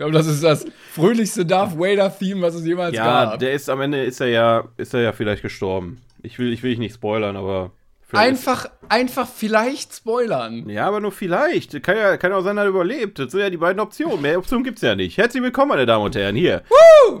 [0.00, 3.38] Glaube, das ist das fröhlichste Darth Vader-Theme, was es jemals Ja, gab.
[3.38, 6.00] der ist am Ende ist er ja, ist er ja vielleicht gestorben.
[6.22, 7.70] Ich will, ich will dich nicht spoilern, aber.
[8.06, 10.68] vielleicht- Einfach, einfach vielleicht spoilern.
[10.68, 11.82] Ja, aber nur vielleicht.
[11.82, 13.18] Kann ja, kann auch sein, dass er überlebt.
[13.18, 14.20] Das sind ja die beiden Optionen.
[14.20, 15.16] Mehr Optionen gibt's ja nicht.
[15.18, 16.62] Herzlich willkommen, meine Damen und Herren, hier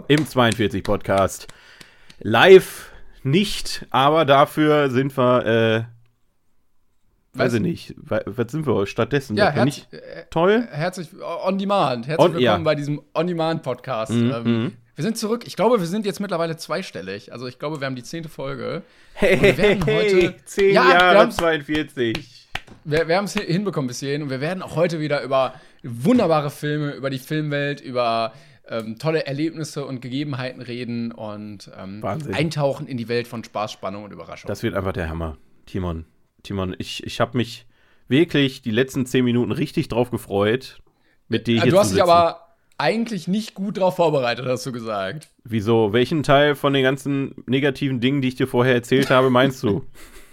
[0.08, 1.46] im 42 Podcast.
[2.20, 2.90] Live
[3.22, 5.99] nicht, aber dafür sind wir, äh,
[7.34, 7.94] weiß ich nicht.
[7.96, 9.36] Wa- Was sind wir stattdessen?
[9.36, 10.66] Ja, herz, nicht äh, toll?
[10.70, 11.08] herzlich
[11.44, 12.06] on demand.
[12.06, 12.58] Herzlich On- willkommen ja.
[12.58, 14.12] Mhm, bei diesem On-Demand-Podcast.
[14.12, 15.44] ähm, wir sind zurück.
[15.46, 17.32] Ich glaube, wir sind jetzt mittlerweile zweistellig.
[17.32, 18.82] Also ich glaube, wir haben die zehnte Folge.
[19.14, 22.48] Hey, wir werden heute- 10 Ja, Jahre haben's- 42.
[22.84, 26.50] Wir, wir haben es hinbekommen bis hierhin und wir werden auch heute wieder über wunderbare
[26.50, 28.32] Filme, über die Filmwelt, über
[28.68, 34.04] ähm, tolle Erlebnisse und Gegebenheiten reden und ähm, eintauchen in die Welt von Spaß, Spannung
[34.04, 34.46] und Überraschung.
[34.48, 35.36] Das wird einfach der Hammer.
[35.66, 36.04] Timon,
[36.42, 37.66] Timon, ich, ich habe mich
[38.08, 40.78] wirklich die letzten 10 Minuten richtig drauf gefreut,
[41.28, 42.40] mit dir Äh, hier du hast dich aber
[42.78, 45.28] eigentlich nicht gut darauf vorbereitet, hast du gesagt.
[45.44, 45.92] Wieso?
[45.92, 49.84] Welchen Teil von den ganzen negativen Dingen, die ich dir vorher erzählt habe, meinst du?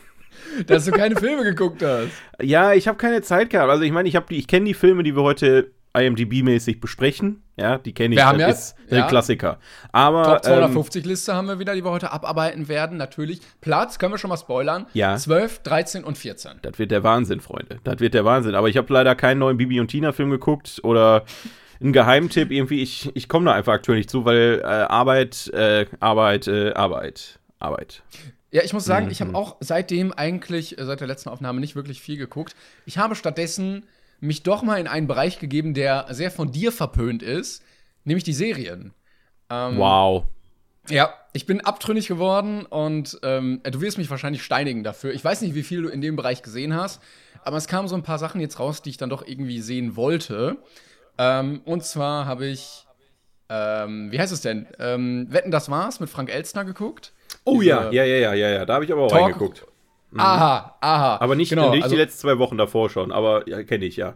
[0.66, 2.09] Dass du keine Filme geguckt hast.
[2.42, 3.69] ja, ich habe keine Zeit gehabt.
[3.69, 7.44] Also ich meine, ich habe die, ich kenne die Filme, die wir heute IMDb-mäßig besprechen.
[7.58, 8.20] Ja, die kenne ich.
[8.20, 9.08] Wir haben ja- ist ein ja.
[9.08, 9.60] Klassiker.
[9.92, 12.98] Aber Top ähm, 250-Liste haben wir wieder, die wir heute abarbeiten werden.
[12.98, 13.42] Natürlich.
[13.61, 14.86] Platz, können wir schon mal spoilern.
[14.94, 15.16] Ja.
[15.16, 16.60] 12, 13 und 14.
[16.61, 17.80] das wird der Wahnsinn, Freunde.
[17.83, 18.55] Das wird der Wahnsinn.
[18.55, 21.23] Aber ich habe leider keinen neuen Bibi und Tina-Film geguckt oder
[21.82, 22.52] einen Geheimtipp.
[22.52, 26.73] Irgendwie, ich, ich komme da einfach aktuell nicht zu, weil äh, Arbeit, äh, Arbeit, äh,
[26.73, 28.04] Arbeit, Arbeit.
[28.52, 29.11] Ja, ich muss sagen, Mhm.
[29.11, 32.55] ich habe auch seitdem eigentlich, äh, seit der letzten Aufnahme, nicht wirklich viel geguckt.
[32.86, 33.83] Ich habe stattdessen
[34.20, 37.64] mich doch mal in einen Bereich gegeben, der sehr von dir verpönt ist,
[38.04, 38.94] nämlich die Serien.
[39.50, 40.26] Ähm, Wow.
[40.89, 45.14] Ja, ich bin abtrünnig geworden und ähm, du wirst mich wahrscheinlich steinigen dafür.
[45.14, 47.02] Ich weiß nicht, wie viel du in dem Bereich gesehen hast,
[47.44, 49.95] aber es kamen so ein paar Sachen jetzt raus, die ich dann doch irgendwie sehen
[49.98, 50.58] wollte.
[51.17, 52.86] Ähm, und zwar habe ich,
[53.50, 54.66] ähm, wie heißt es denn?
[54.80, 57.11] Ähm, Wetten, das war's mit Frank Elstner geguckt.
[57.44, 58.66] Oh ja, ja, ja, ja, ja, ja.
[58.66, 59.66] Da habe ich aber auch Talk- reingeguckt.
[60.16, 61.18] Aha, aha.
[61.20, 63.98] Aber nicht, genau, nicht also, die letzten zwei Wochen davor schon, aber ja, kenne ich,
[63.98, 64.16] ja.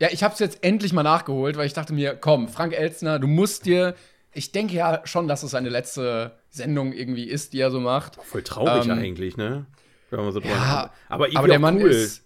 [0.00, 3.18] Ja, ich habe es jetzt endlich mal nachgeholt, weil ich dachte mir, komm, Frank Elstner,
[3.18, 3.94] du musst dir,
[4.32, 8.16] ich denke ja schon, dass es seine letzte Sendung irgendwie ist, die er so macht.
[8.16, 9.66] Voll traurig Ähm, eigentlich, ne?
[10.10, 11.90] Wenn man so Ja, aber, aber der Mann cool.
[11.90, 12.24] ist,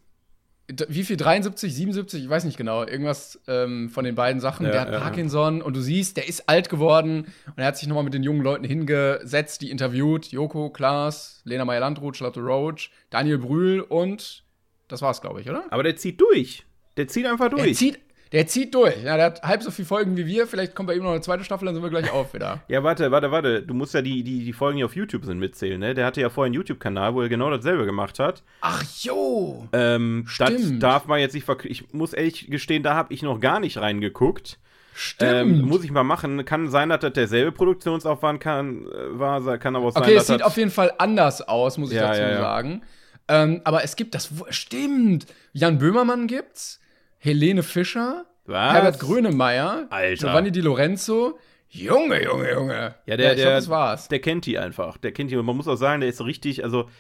[0.89, 4.65] wie viel, 73, 77, ich weiß nicht genau, irgendwas ähm, von den beiden Sachen.
[4.65, 5.01] Ja, der hat ja, ja.
[5.01, 8.23] Parkinson und du siehst, der ist alt geworden und er hat sich nochmal mit den
[8.23, 10.27] jungen Leuten hingesetzt, die interviewt.
[10.27, 14.45] Joko, Klaas, Lena Meyer-Landrut, Charlotte Roach, Daniel Brühl und
[14.89, 15.65] das war's, glaube ich, oder?
[15.71, 16.65] Aber der zieht durch.
[16.97, 17.63] Der zieht einfach durch.
[17.63, 18.01] Der zieht,
[18.35, 19.03] der zieht durch.
[19.03, 20.47] Ja, der hat halb so viele Folgen wie wir.
[20.47, 22.61] Vielleicht kommt bei ihm noch eine zweite Staffel, dann sind wir gleich auf wieder.
[22.69, 23.63] Ja, warte, warte, warte.
[23.63, 25.95] Du musst ja die, die, die Folgen, die auf YouTube sind, mitzählen, ne?
[25.95, 28.43] Der hatte ja vorher einen YouTube-Kanal, wo er genau dasselbe gemacht hat.
[28.61, 29.69] Ach jo!
[29.73, 30.83] Ähm, das Stimmt.
[30.83, 33.79] darf man jetzt nicht verk Ich muss ehrlich gestehen, da habe ich noch gar nicht
[33.79, 34.59] reingeguckt.
[34.95, 35.33] Stimmt.
[35.33, 36.45] Ähm, muss ich mal machen.
[36.45, 40.27] Kann sein, dass das derselbe Produktionsaufwand kann, äh, war, kann aber auch sein, okay, es
[40.27, 42.41] sieht das auf jeden Fall anders aus, muss ich Ja, dazu ja, ja.
[42.41, 42.83] sagen.
[43.29, 44.31] Ähm, aber es gibt das.
[44.51, 45.27] Stimmt!
[45.53, 46.81] Jan Böhmermann gibt's,
[47.25, 48.75] Helene Fischer, Was?
[48.75, 50.27] Herbert Grönemeyer, Alter.
[50.27, 51.39] Giovanni Di Lorenzo.
[51.71, 52.95] Junge, Junge, Junge.
[53.07, 54.09] Ja, der, ich der, glaub, das war's.
[54.09, 54.99] der kennt die einfach.
[54.99, 55.37] Der kennt die.
[55.37, 56.91] Und man muss auch sagen, der ist richtig, also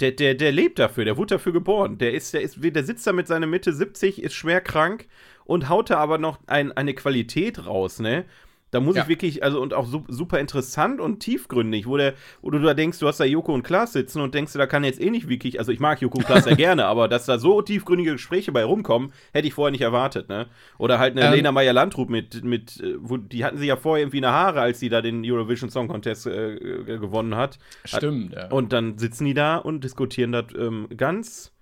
[0.00, 1.98] der, der, der lebt dafür, der wurde dafür geboren.
[1.98, 5.06] Der ist, der ist, der sitzt da mit seiner Mitte 70, ist schwer krank
[5.44, 8.24] und haut da aber noch ein, eine Qualität raus, ne?
[8.74, 9.02] Da muss Ja.
[9.02, 12.74] ich wirklich, also und auch su super interessant und tiefgründig, wo, der, wo du da
[12.74, 15.28] denkst, du hast da Joko und Klaas sitzen und denkst, da kann jetzt eh nicht
[15.28, 18.50] wirklich, also ich mag Joko und Klaas sehr gerne, aber dass da so tiefgründige Gespräche
[18.50, 20.46] bei rumkommen, hätte ich vorher nicht erwartet, ne?
[20.78, 21.34] Oder halt eine Ähm.
[21.34, 24.80] Lena Meyer-Landrut mit, mit äh, wo, die hatten sie ja vorher irgendwie eine Haare, als
[24.80, 27.60] sie da den Eurovision Song Contest äh, äh, gewonnen hat.
[27.84, 28.48] Stimmt, ja.
[28.50, 31.52] Und dann sitzen die da und diskutieren das ähm, ganz,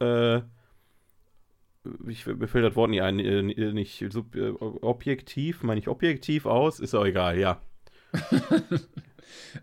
[0.00, 0.40] äh,
[2.08, 6.46] ich, mir fällt das Wort nicht ein, äh, nicht sub, äh, objektiv, meine ich objektiv
[6.46, 7.60] aus, ist auch egal, ja.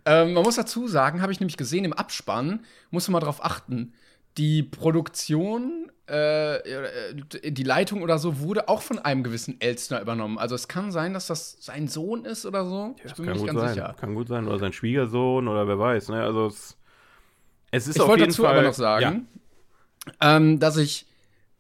[0.06, 3.44] Ähm, man muss dazu sagen, habe ich nämlich gesehen im Abspann, musst du mal drauf
[3.44, 3.94] achten.
[4.38, 10.38] die Produktion, äh, äh, die Leitung oder so, wurde auch von einem gewissen Elstner übernommen.
[10.38, 12.96] Also es kann sein, dass das sein Sohn ist oder so.
[12.98, 13.74] Ja, ich bin mir nicht ganz sein.
[13.74, 13.96] sicher.
[14.00, 14.48] Kann gut sein.
[14.48, 16.10] Oder sein Schwiegersohn oder wer weiß.
[16.10, 16.24] Ne?
[16.24, 16.78] Also es,
[17.72, 19.28] es ist ich auf jeden dazu Fall, aber noch sagen,
[20.22, 20.38] ja.
[20.38, 21.08] ähm, dass ich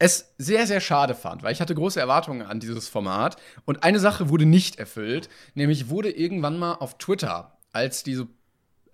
[0.01, 3.37] es sehr, sehr schade fand, weil ich hatte große Erwartungen an dieses Format.
[3.65, 8.27] Und eine Sache wurde nicht erfüllt, nämlich wurde irgendwann mal auf Twitter, als diese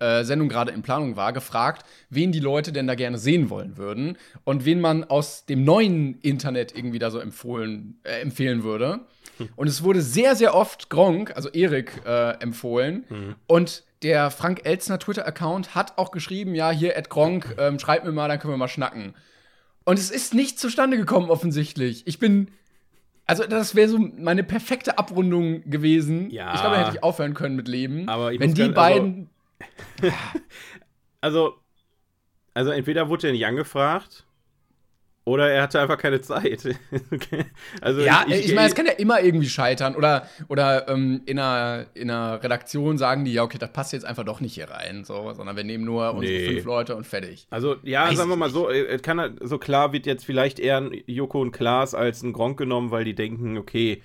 [0.00, 3.78] äh, Sendung gerade in Planung war, gefragt, wen die Leute denn da gerne sehen wollen
[3.78, 9.00] würden und wen man aus dem neuen Internet irgendwie da so empfohlen, äh, empfehlen würde.
[9.38, 9.48] Hm.
[9.56, 13.06] Und es wurde sehr, sehr oft Gronk, also Erik, äh, empfohlen.
[13.08, 13.34] Mhm.
[13.46, 18.12] Und der Frank Elzner Twitter-Account hat auch geschrieben, ja, hier, Ed Gronk, ähm, schreib mir
[18.12, 19.14] mal, dann können wir mal schnacken.
[19.88, 22.06] Und es ist nicht zustande gekommen, offensichtlich.
[22.06, 22.48] Ich bin
[23.24, 26.30] also, das wäre so meine perfekte Abrundung gewesen.
[26.30, 26.52] Ja.
[26.52, 28.06] Ich glaube, da hätte ich aufhören können mit Leben.
[28.06, 29.30] Aber wenn die beiden.
[31.22, 31.54] also,
[32.52, 34.26] also entweder wurde er nicht angefragt
[35.28, 36.64] oder er hatte einfach keine Zeit.
[37.80, 39.94] also ja, ich, ich, meine, es kann ja immer irgendwie scheitern.
[39.94, 44.04] Oder, oder ähm, in, einer, in einer Redaktion sagen die, ja, okay, das passt jetzt
[44.04, 46.46] einfach doch nicht hier rein, so, sondern wir nehmen nur unsere nee.
[46.54, 47.46] fünf Leute und fertig.
[47.50, 50.78] Also, ja, Weiß sagen wir mal so, äh, kann, so klar wird jetzt vielleicht eher
[50.78, 54.02] ein Joko und Klaas als ein Gronk genommen, weil die denken, okay,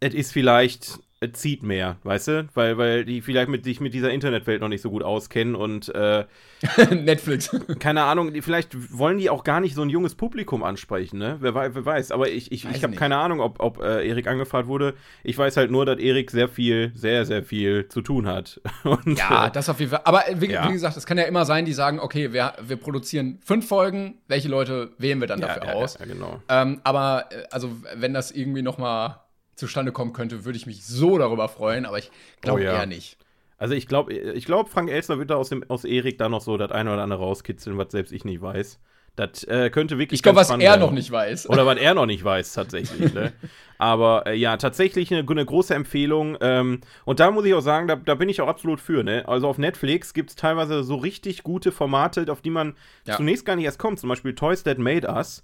[0.00, 0.98] es ist vielleicht
[1.32, 2.48] zieht mehr, weißt du?
[2.54, 5.94] Weil, weil die vielleicht mit sich mit dieser Internetwelt noch nicht so gut auskennen und
[5.94, 6.24] äh,
[6.90, 7.50] Netflix.
[7.78, 11.36] keine Ahnung, vielleicht wollen die auch gar nicht so ein junges Publikum ansprechen, ne?
[11.40, 12.10] Wer, wer weiß.
[12.10, 14.94] Aber ich, ich, weiß ich habe keine Ahnung, ob, ob äh, Erik angefragt wurde.
[15.22, 18.60] Ich weiß halt nur, dass Erik sehr viel, sehr, sehr viel zu tun hat.
[18.84, 20.02] Und, ja, äh, das auf jeden Fall.
[20.04, 20.68] Aber wie, ja.
[20.68, 24.18] wie, gesagt, es kann ja immer sein, die sagen, okay, wir, wir produzieren fünf Folgen,
[24.28, 25.98] welche Leute wählen wir dann ja, dafür ja, aus?
[25.98, 26.42] Ja, genau.
[26.48, 29.21] Ähm, aber äh, also, wenn das irgendwie noch mal
[29.54, 32.10] zustande kommen könnte, würde ich mich so darüber freuen, aber ich
[32.40, 32.74] glaube oh, ja.
[32.74, 33.18] eher nicht.
[33.58, 36.40] Also ich glaube, ich glaube, Frank Elster wird da aus, dem, aus Erik da noch
[36.40, 38.80] so das eine oder andere rauskitzeln, was selbst ich nicht weiß.
[39.14, 40.18] Das äh, könnte wirklich.
[40.18, 40.80] Ich glaube, was er werden.
[40.80, 41.46] noch nicht weiß.
[41.50, 43.12] Oder was er noch nicht weiß, tatsächlich.
[43.12, 43.34] ne?
[43.76, 46.38] Aber äh, ja, tatsächlich eine, eine große Empfehlung.
[46.40, 49.04] Ähm, und da muss ich auch sagen, da, da bin ich auch absolut für.
[49.04, 49.28] Ne?
[49.28, 52.74] Also auf Netflix gibt es teilweise so richtig gute Formate, auf die man
[53.06, 53.16] ja.
[53.16, 54.00] zunächst gar nicht erst kommt.
[54.00, 55.42] Zum Beispiel Toys That Made Us.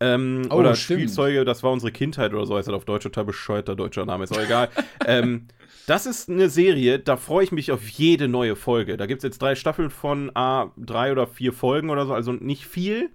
[0.00, 1.00] Ähm, oh, oder stimmt.
[1.00, 4.24] Spielzeuge, das war unsere Kindheit oder so, heißt das auf Deutsch total bescheuerter deutscher Name,
[4.24, 4.70] ist auch egal.
[5.06, 5.46] ähm,
[5.86, 8.96] das ist eine Serie, da freue ich mich auf jede neue Folge.
[8.96, 12.32] Da gibt es jetzt drei Staffeln von A, drei oder vier Folgen oder so, also
[12.32, 13.10] nicht viel.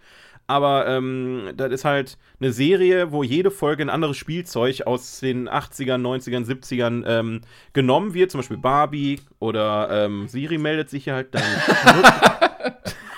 [0.47, 5.49] Aber ähm, das ist halt eine Serie, wo jede Folge ein anderes Spielzeug aus den
[5.49, 7.41] 80ern, 90ern, 70ern ähm,
[7.73, 8.29] genommen wird.
[8.29, 11.43] Zum Beispiel Barbie oder ähm, Siri meldet sich halt dann.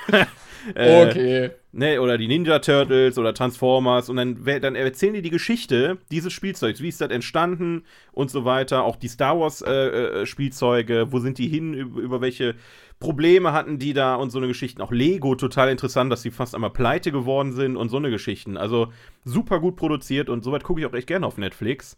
[0.75, 1.52] Äh, okay.
[1.79, 6.33] Ne, oder die Ninja Turtles oder Transformers und dann, dann erzählen die die Geschichte dieses
[6.33, 7.83] Spielzeugs, wie ist das entstanden
[8.13, 8.83] und so weiter.
[8.83, 12.56] Auch die Star Wars äh, äh, Spielzeuge, wo sind die hin, über, über, welche
[13.00, 14.81] Probleme hatten die da und so eine Geschichten.
[14.81, 18.57] Auch Lego total interessant, dass sie fast einmal pleite geworden sind und so eine Geschichten.
[18.57, 18.91] Also
[19.23, 21.95] super gut produziert und soweit gucke ich auch echt gerne auf Netflix.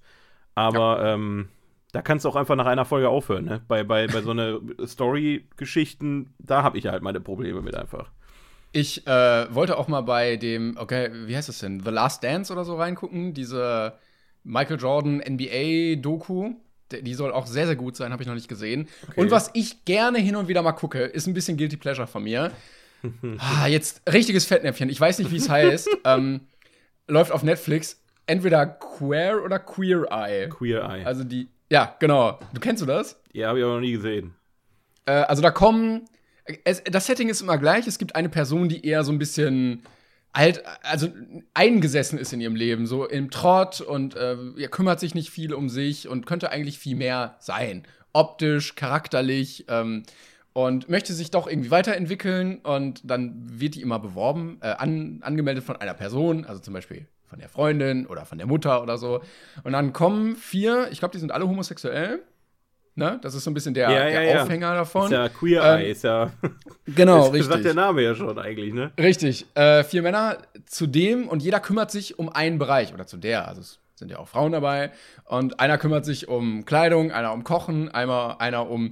[0.56, 1.14] Aber ja.
[1.14, 1.48] ähm,
[1.94, 3.62] da kannst du auch einfach nach einer Folge aufhören, ne?
[3.70, 8.12] Bei, bei, bei so eine Story-Geschichten, da habe ich halt meine Probleme mit einfach.
[8.72, 11.80] Ich äh, wollte auch mal bei dem, okay, wie heißt das denn?
[11.80, 13.34] The Last Dance oder so reingucken.
[13.34, 13.94] Diese
[14.44, 16.54] Michael Jordan NBA-Doku.
[16.92, 18.88] Die soll auch sehr, sehr gut sein, habe ich noch nicht gesehen.
[19.08, 19.22] Okay.
[19.22, 22.24] Und was ich gerne hin und wieder mal gucke, ist ein bisschen Guilty Pleasure von
[22.24, 22.52] mir.
[23.38, 24.90] ah, jetzt richtiges Fettnäpfchen.
[24.90, 25.88] Ich weiß nicht, wie es heißt.
[26.06, 26.42] ähm,
[27.08, 28.02] läuft auf Netflix.
[28.26, 30.50] Entweder Queer oder Queer Eye.
[30.50, 31.06] Queer Eye.
[31.06, 32.40] Also die, ja, genau.
[32.54, 33.20] Du kennst du das?
[33.34, 34.34] Ja, habe ich aber noch nie gesehen.
[35.06, 36.06] Äh, also da kommen
[36.64, 37.88] es, das Setting ist immer gleich.
[37.88, 39.84] Es gibt eine Person, die eher so ein bisschen
[40.32, 41.10] alt, also
[41.54, 45.54] eingesessen ist in ihrem Leben, so im Trott und äh, er kümmert sich nicht viel
[45.54, 47.84] um sich und könnte eigentlich viel mehr sein.
[48.14, 49.66] Optisch, charakterlich.
[49.68, 50.04] Ähm,
[50.54, 55.64] und möchte sich doch irgendwie weiterentwickeln und dann wird die immer beworben, äh, an, angemeldet
[55.64, 59.22] von einer Person, also zum Beispiel von der Freundin oder von der Mutter oder so.
[59.64, 62.24] Und dann kommen vier, ich glaube, die sind alle homosexuell
[63.00, 63.18] Ne?
[63.22, 65.06] Das ist so ein bisschen der, ja, der ja, Aufhänger davon.
[65.06, 66.32] Ist ja Queer Eye, ähm, ist ja.
[66.86, 67.52] Genau, das richtig.
[67.54, 68.92] sagt der Name ja schon eigentlich, ne?
[69.00, 69.46] Richtig.
[69.56, 73.48] Äh, vier Männer zu dem und jeder kümmert sich um einen Bereich oder zu der.
[73.48, 74.92] Also es sind ja auch Frauen dabei.
[75.26, 78.92] Und einer kümmert sich um Kleidung, einer um Kochen, einmal einer um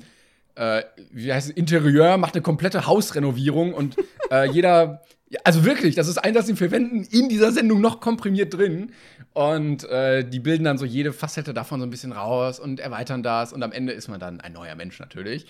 [0.57, 3.95] äh, wie heißt es, Interieur, macht eine komplette Hausrenovierung und
[4.31, 5.03] äh, jeder,
[5.43, 8.91] also wirklich, das ist ein, das sie verwenden in dieser Sendung noch komprimiert drin.
[9.33, 13.21] Und äh, die bilden dann so jede Facette davon so ein bisschen raus und erweitern
[13.21, 13.53] das.
[13.53, 15.45] Und am Ende ist man dann ein neuer Mensch natürlich.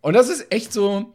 [0.00, 1.12] Und das ist echt so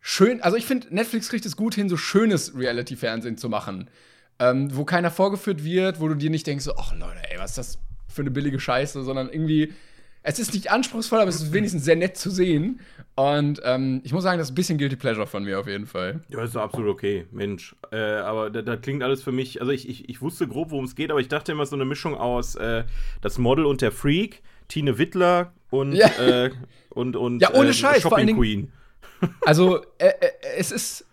[0.00, 0.42] schön.
[0.42, 3.88] Also ich finde, Netflix kriegt es gut hin, so schönes Reality-Fernsehen zu machen.
[4.38, 7.50] Ähm, wo keiner vorgeführt wird, wo du dir nicht denkst, so, ach Leute, ey, was
[7.50, 9.72] ist das für eine billige Scheiße, sondern irgendwie
[10.22, 12.80] es ist nicht anspruchsvoll, aber es ist wenigstens sehr nett zu sehen.
[13.14, 15.86] Und ähm, ich muss sagen, das ist ein bisschen Guilty Pleasure von mir auf jeden
[15.86, 16.20] Fall.
[16.28, 17.74] Ja, ist absolut okay, Mensch.
[17.90, 20.84] Äh, aber das, das, klingt alles für mich, also ich, ich, ich wusste grob, worum
[20.84, 22.84] es geht, aber ich dachte immer so eine Mischung aus äh,
[23.20, 26.06] das Model und der Freak, Tine Wittler und, Ja.
[26.18, 26.50] äh,
[26.90, 28.72] und, und Ja, ohne äh, Scheiß, Shopping Dingen- Queen.
[29.44, 31.06] Also, äh, äh, es ist.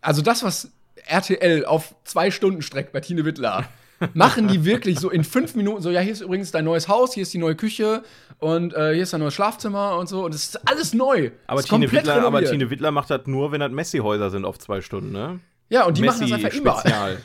[0.00, 0.70] Also, das, was
[1.06, 3.68] RTL auf zwei Stunden streckt bei Tine Wittler,
[4.14, 7.14] machen die wirklich so in fünf Minuten so: Ja, hier ist übrigens dein neues Haus,
[7.14, 8.02] hier ist die neue Küche
[8.38, 10.24] und äh, hier ist dein neues Schlafzimmer und so.
[10.24, 11.30] Und es ist alles neu.
[11.46, 12.44] Aber Tine, Wittler, aber.
[12.44, 15.40] Tine Wittler macht das nur, wenn das Messi-Häuser sind auf zwei Stunden, ne?
[15.68, 16.74] Ja, und die machen das einfach immer.
[16.74, 17.18] Messi-Spezial.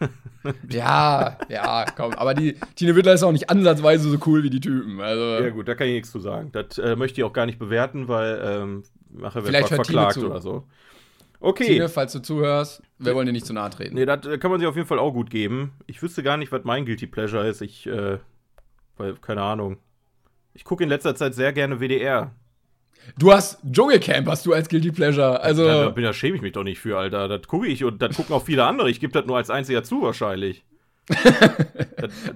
[0.70, 2.12] Ja, ja, komm.
[2.12, 5.00] Aber die Tine Wittler ist auch nicht ansatzweise so cool wie die Typen.
[5.00, 6.50] Also, Ja gut, da kann ich nichts zu sagen.
[6.52, 10.64] Das äh, möchte ich auch gar nicht bewerten, weil ähm, nachher wird verklagt oder so.
[11.40, 11.66] Okay.
[11.66, 13.94] Tine, falls du zuhörst, wir wollen dir nicht zu nahe treten.
[13.94, 15.72] Nee, das äh, kann man sich auf jeden Fall auch gut geben.
[15.86, 17.60] Ich wüsste gar nicht, was mein Guilty Pleasure ist.
[17.62, 18.18] Ich, äh,
[18.96, 19.78] weil, keine Ahnung.
[20.54, 22.32] Ich gucke in letzter Zeit sehr gerne WDR.
[23.16, 25.40] Du hast Dschungelcamp, hast du als Guilty Pleasure.
[25.40, 27.28] Also, Da, da, bin- da schäme ich mich doch nicht für, Alter.
[27.28, 28.90] Das gucke ich und das gucken auch viele andere.
[28.90, 30.64] Ich gebe das nur als einziger zu, wahrscheinlich.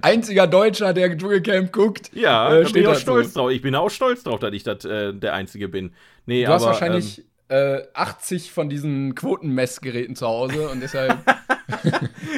[0.01, 2.09] einziger Deutscher, der Dschungelcamp guckt.
[2.13, 3.51] Ja, äh, da bin ich auch stolz drauf.
[3.51, 5.93] Ich bin auch stolz drauf, dass ich das, äh, der Einzige bin.
[6.25, 11.17] Nee, Du aber, hast wahrscheinlich äh, 80 von diesen Quotenmessgeräten zu Hause und deshalb.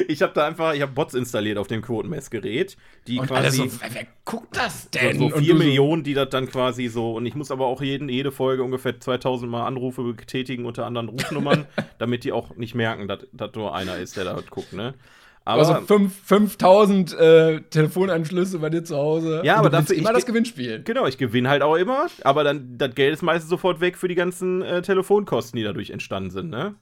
[0.08, 3.80] Ich habe da einfach, ich habe Bots installiert auf dem Quotenmessgerät, die und quasi so,
[3.80, 5.18] wer, guckt das so, denn?
[5.18, 7.82] so Und 4 du Millionen, die das dann quasi so, und ich muss aber auch
[7.82, 11.66] jeden, jede Folge ungefähr 2000 Mal Anrufe betätigen unter anderen Rufnummern,
[11.98, 14.94] damit die auch nicht merken, dass das nur einer ist, der da guckt, ne?
[15.46, 19.40] Aber Also fünf- 5000 äh, Telefonanschlüsse bei dir zu Hause.
[19.44, 20.82] Ja, aber dafür- immer ich das ge- Gewinnspiel.
[20.84, 24.08] Genau, ich gewinne halt auch immer, aber dann das Geld ist meistens sofort weg für
[24.08, 26.74] die ganzen äh, Telefonkosten, die dadurch entstanden sind, ne?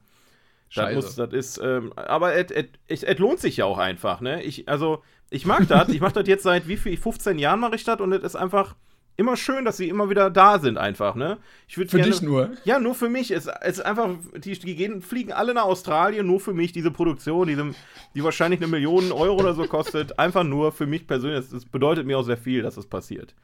[0.74, 0.94] Das, Scheiße.
[0.96, 4.42] muss, das ist, ähm, aber es lohnt sich ja auch einfach, ne?
[4.42, 7.76] Ich, also, ich mag das, ich mache das jetzt seit wie viel, 15 Jahren mache
[7.76, 8.74] ich das und es ist einfach
[9.16, 11.38] immer schön, dass sie immer wieder da sind, einfach, ne?
[11.68, 12.50] Ich Für gerne, dich nur.
[12.64, 13.30] Ja, nur für mich.
[13.30, 16.90] Es es ist einfach, die, die gehen, fliegen alle nach Australien, nur für mich, diese
[16.90, 17.74] Produktion, diese,
[18.14, 21.52] die wahrscheinlich eine Million Euro oder so kostet, einfach nur für mich persönlich.
[21.52, 23.34] Es, bedeutet mir auch sehr viel, dass es passiert.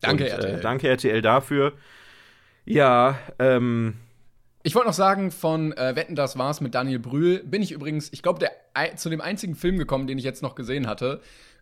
[0.00, 0.58] Danke, Und, RTL.
[0.58, 1.72] Äh, danke RTL dafür.
[2.66, 3.94] Ja, ähm,
[4.64, 8.12] Ich wollte noch sagen, von äh, Wetten, das war's mit Daniel Brühl, bin ich übrigens,
[8.12, 8.46] ich glaube,
[8.96, 11.20] zu dem einzigen Film gekommen, den ich jetzt noch gesehen hatte,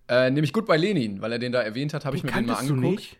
[0.08, 2.54] äh, nämlich Goodbye Lenin, weil er den da erwähnt hat, habe ich mir den mal
[2.54, 3.00] kanntest du angeguckt.
[3.00, 3.18] nicht?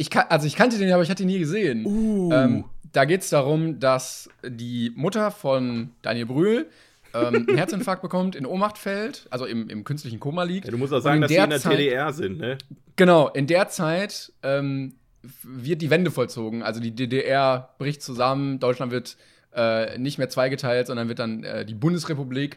[0.00, 1.84] Ich kan also ich kannte den, aber ich hatte ihn nie gesehen.
[1.84, 2.32] Uh.
[2.32, 6.66] Ähm, da geht es darum, dass die Mutter von Daniel Brühl
[7.12, 10.64] ähm, einen Herzinfarkt bekommt, in Ohnmacht fällt, also im, im künstlichen Koma liegt.
[10.64, 12.56] Ja, du musst auch sagen, dass sie der in der Zeit- TDR sind, ne?
[12.96, 14.94] Genau, in der Zeit ähm,
[15.42, 16.62] wird die Wende vollzogen.
[16.62, 19.18] Also die DDR bricht zusammen, Deutschland wird
[19.54, 22.56] äh, nicht mehr zweigeteilt, sondern wird dann äh, die Bundesrepublik.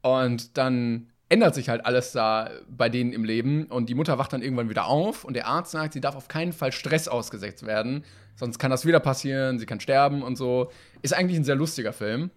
[0.00, 3.66] Und dann ändert sich halt alles da bei denen im Leben.
[3.66, 6.28] Und die Mutter wacht dann irgendwann wieder auf und der Arzt sagt, sie darf auf
[6.28, 8.04] keinen Fall Stress ausgesetzt werden.
[8.36, 10.70] Sonst kann das wieder passieren, sie kann sterben und so.
[11.02, 12.30] Ist eigentlich ein sehr lustiger Film.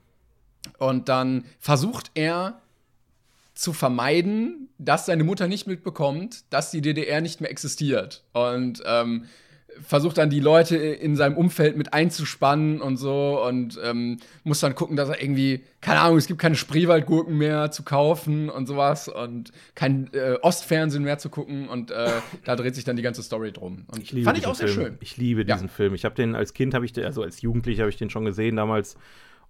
[0.78, 2.62] Und dann versucht er
[3.54, 8.24] zu vermeiden, dass seine Mutter nicht mitbekommt, dass die DDR nicht mehr existiert.
[8.34, 9.26] Und ähm,
[9.86, 14.76] versucht dann die Leute in seinem Umfeld mit einzuspannen und so und ähm, muss dann
[14.76, 19.08] gucken, dass er irgendwie, keine Ahnung, es gibt keine Spreewaldgurken mehr zu kaufen und sowas
[19.08, 22.12] und kein äh, Ostfernsehen mehr zu gucken und äh,
[22.46, 23.86] da dreht sich dann die ganze Story drum.
[23.88, 24.86] Und Ich liebe fand ich auch sehr Film.
[24.88, 24.98] schön.
[25.02, 25.56] Ich liebe Ja.
[25.56, 25.94] diesen Film.
[25.94, 28.26] Ich habe den als Kind, habe ich den, also als Jugendlicher habe ich den schon
[28.26, 28.98] gesehen damals.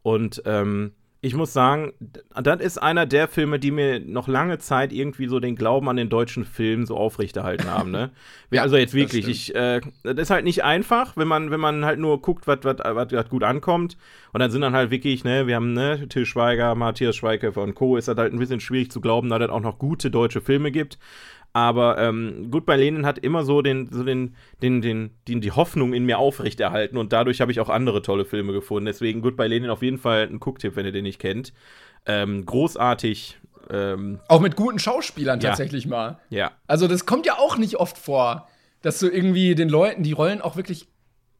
[0.03, 1.93] Und ähm, ich muss sagen,
[2.39, 5.95] das ist einer der Filme, die mir noch lange Zeit irgendwie so den Glauben an
[5.97, 7.91] den deutschen Film so aufrechterhalten haben.
[7.91, 8.11] Ne?
[8.49, 9.35] Ja, also jetzt das wirklich, stimmt.
[9.35, 12.59] ich, äh, das ist halt nicht einfach, wenn man, wenn man halt nur guckt, was
[12.63, 13.97] was- was was gut ankommt.
[14.31, 17.75] Und dann sind dann halt wirklich, ne, wir haben ne, Till Schweiger, Matthias Schweighöfer und
[17.75, 17.97] Co.
[17.97, 20.71] ist das halt ein bisschen schwierig zu glauben, dass es auch noch gute deutsche Filme
[20.71, 20.97] gibt.
[21.53, 25.93] Aber ähm, bei Lenin hat immer so den, so den, den, den, den, die Hoffnung
[25.93, 28.85] in mir aufrechterhalten und dadurch habe ich auch andere tolle Filme gefunden.
[28.85, 31.53] Deswegen bei Lenin auf jeden Fall ein Gucktipp, wenn ihr den nicht kennt.
[32.05, 33.39] Ähm, großartig.
[33.71, 35.49] Ähm, Auch mit guten Schauspielern Ja.
[35.49, 36.19] tatsächlich mal.
[36.29, 36.51] ja.
[36.67, 38.47] Also das kommt ja auch nicht oft vor,
[38.81, 40.87] dass du irgendwie den Leuten die Rollen auch wirklich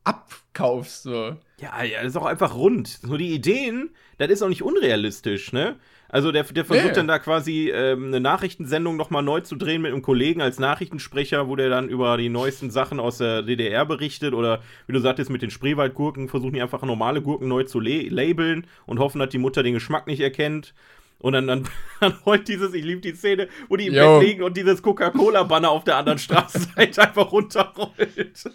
[0.04, 1.04] abkaufst.
[1.04, 1.36] So.
[1.60, 3.00] Ja, ja, das ist auch einfach rund.
[3.04, 5.76] Nur die Ideen, das ist auch nicht unrealistisch, ne?
[6.10, 6.94] Also der, der versucht Nee.
[6.94, 11.48] dann da quasi ähm, eine Nachrichtensendung nochmal neu zu drehen mit einem Kollegen als Nachrichtensprecher,
[11.50, 15.30] wo der dann über die neuesten Sachen aus der DDR berichtet oder wie du sagtest,
[15.30, 19.30] mit den Spreewaldgurken versuchen die einfach normale Gurken neu zu la labeln und hoffen, dass
[19.30, 20.74] die Mutter den Geschmack nicht erkennt.
[21.20, 21.68] Und dann, dann,
[22.00, 24.20] dann rollt dieses, ich liebe die Szene, wo die im Jo.
[24.20, 28.18] Bett liegen und dieses Coca-Cola-Banner auf der anderen Straßenseite einfach runterrollt.
[28.30, 28.46] Es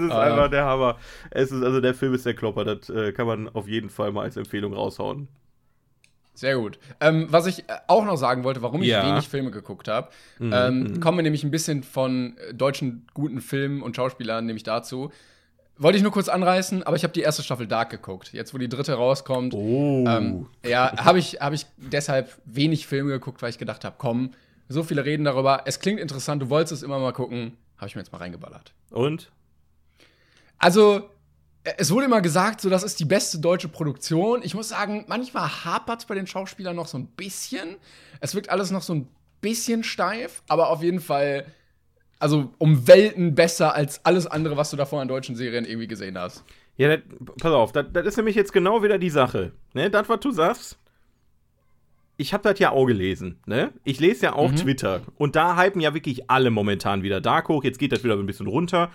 [0.00, 0.20] ist Ah.
[0.20, 0.98] einfach der Hammer.
[1.30, 4.10] Es ist, also der Film ist der Klopper, das äh, kann man auf jeden Fall
[4.12, 5.28] mal als Empfehlung raushauen.
[6.34, 6.78] Sehr gut.
[7.00, 9.06] Ähm, was ich äh, auch noch sagen wollte, warum ich Ja.
[9.06, 10.08] wenig Filme geguckt habe,
[10.38, 14.62] Mhm, ähm, kommen wir nämlich ein bisschen von äh, deutschen guten Filmen und Schauspielern nämlich
[14.62, 15.10] dazu.
[15.76, 18.32] Wollte ich nur kurz anreißen, aber ich habe die erste Staffel Dark geguckt.
[18.32, 20.04] Jetzt, wo die dritte rauskommt, Oh.
[20.06, 24.32] ähm, ja, habe ich, hab ich deshalb wenig Filme geguckt, weil ich gedacht habe, komm,
[24.68, 25.62] so viele reden darüber.
[25.64, 27.56] Es klingt interessant, du wolltest es immer mal gucken.
[27.78, 28.72] Habe ich mir jetzt mal reingeballert.
[28.90, 29.30] Und?
[30.58, 31.08] Also,
[31.64, 34.40] es wurde immer gesagt, so das ist die beste deutsche Produktion.
[34.42, 37.76] Ich muss sagen, manchmal hapert es bei den Schauspielern noch so ein bisschen.
[38.20, 39.08] Es wirkt alles noch so ein
[39.40, 41.44] bisschen steif, aber auf jeden Fall,
[42.18, 46.18] also um Welten besser als alles andere, was du davor an deutschen Serien irgendwie gesehen
[46.18, 46.44] hast.
[46.76, 47.04] Ja, das,
[47.38, 49.52] pass auf, das, das ist nämlich jetzt genau wieder die Sache.
[49.74, 50.78] Ne, das, was du sagst,
[52.16, 53.38] ich habe das ja auch gelesen.
[53.46, 53.72] Ne?
[53.84, 54.36] Ich lese ja Mhm.
[54.36, 55.02] auch Twitter.
[55.16, 57.64] Und da hypen ja wirklich alle momentan wieder Dark hoch.
[57.64, 58.90] Jetzt geht das wieder ein bisschen runter.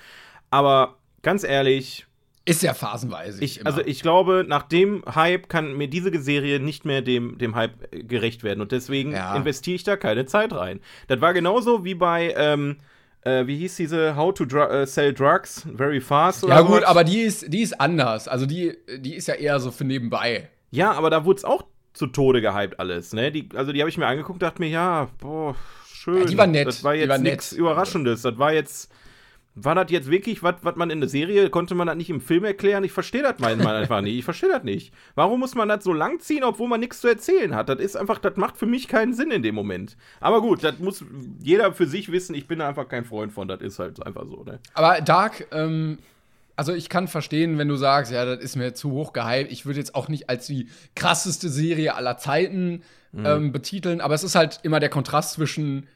[0.51, 2.05] Aber ganz ehrlich,
[2.47, 3.43] Ist ja phasenweise.
[3.43, 7.55] ich, also ich glaube, nach dem Hype kann mir diese Serie nicht mehr dem, dem
[7.55, 8.61] Hype äh, gerecht werden.
[8.61, 9.35] Und deswegen Ja.
[9.35, 10.79] investiere ich da keine Zeit rein.
[11.07, 12.77] Das war genauso wie bei, ähm,
[13.21, 16.83] äh, wie hieß diese How to Dru äh, Sell Drugs Very Fast ja, gut, was?
[16.83, 18.27] aber die ist, die ist anders.
[18.27, 20.47] Also, die, die ist ja eher so für nebenbei.
[20.69, 23.31] Ja, aber da wurde es auch zu Tode gehypt alles, ne?
[23.31, 25.55] Die, also die habe ich mir angeguckt, dachte mir, ja, boah,
[25.91, 26.19] schön.
[26.19, 27.53] Ja, die war nett, Das war jetzt war nichts.
[27.53, 28.21] Überraschendes.
[28.21, 28.91] Das war jetzt,
[29.57, 32.43] war das jetzt wirklich, was man in der Serie, konnte man das nicht im Film
[32.43, 32.83] erklären?
[32.83, 34.17] Ich verstehe das manchmal einfach nicht.
[34.17, 34.93] Ich verstehe das nicht.
[35.15, 37.69] Warum muss man das so lang ziehen, obwohl man nichts zu erzählen hat?
[37.69, 39.95] Das ist einfach, das macht für mich keinen Sinn in dem Moment.
[40.19, 41.05] Aber gut, das muss
[41.41, 42.35] jeder für sich wissen.
[42.35, 43.47] Ich bin da einfach kein Freund von.
[43.47, 44.59] Das ist halt einfach so, ne?
[44.73, 45.99] Aber Dark, ähm,
[46.57, 49.51] also ich kann verstehen, wenn du sagst, ja, das ist mir zu hoch gehypt.
[49.53, 52.81] Ich würde jetzt auch nicht als die krasseste Serie aller Zeiten
[53.11, 53.25] Mhm.
[53.25, 55.87] ähm, betiteln, aber es ist halt immer der Kontrast zwischen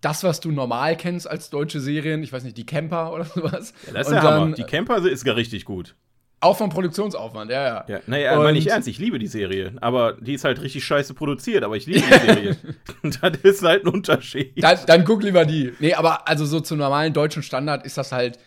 [0.00, 3.72] das, was du normal kennst als deutsche Serien, ich weiß nicht, die Camper oder sowas.
[3.86, 4.54] Ja, das ist und der dann Hammer.
[4.54, 5.94] Die Camper ist gar richtig gut.
[6.40, 7.84] auch vom Produktionsaufwand, ja, ja.
[7.88, 9.72] Ja, naja, Und- meine ich ernst, ich liebe die Serie.
[9.80, 12.56] Aber die ist halt richtig scheiße produziert, aber ich liebe die Serie.
[13.02, 14.52] das ist halt ein Unterschied.
[14.62, 15.72] Dann, dann guck lieber die.
[15.80, 18.38] Nee, aber also so zum normalen deutschen Standard ist das halt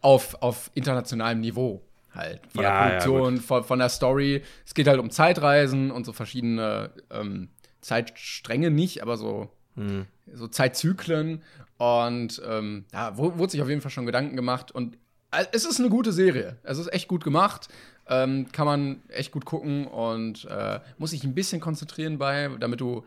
[0.00, 1.80] auf, auf internationalem Niveau
[2.12, 2.40] halt.
[2.52, 4.42] Von Ja, ja, der Produktion, von, von der Story.
[4.66, 7.48] Es geht halt um Zeitreisen und so verschiedene ähm,
[7.80, 10.06] Zeitstränge nicht, aber so, Hm.
[10.32, 11.42] So Zeitzyklen.
[11.78, 12.84] Und ähm,
[13.14, 14.70] wo- wurde sich auf jeden Fall schon Gedanken gemacht.
[14.72, 14.96] Und
[15.32, 16.56] äh, es ist eine gute Serie.
[16.62, 17.68] Es ist echt gut gemacht.
[18.08, 22.80] Ähm, kann man echt gut gucken und äh, muss sich ein bisschen konzentrieren bei, damit
[22.80, 23.04] du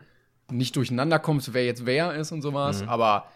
[0.50, 2.82] nicht durcheinander kommst, wer jetzt wer ist und sowas.
[2.82, 2.88] Mhm.
[2.88, 3.26] Aber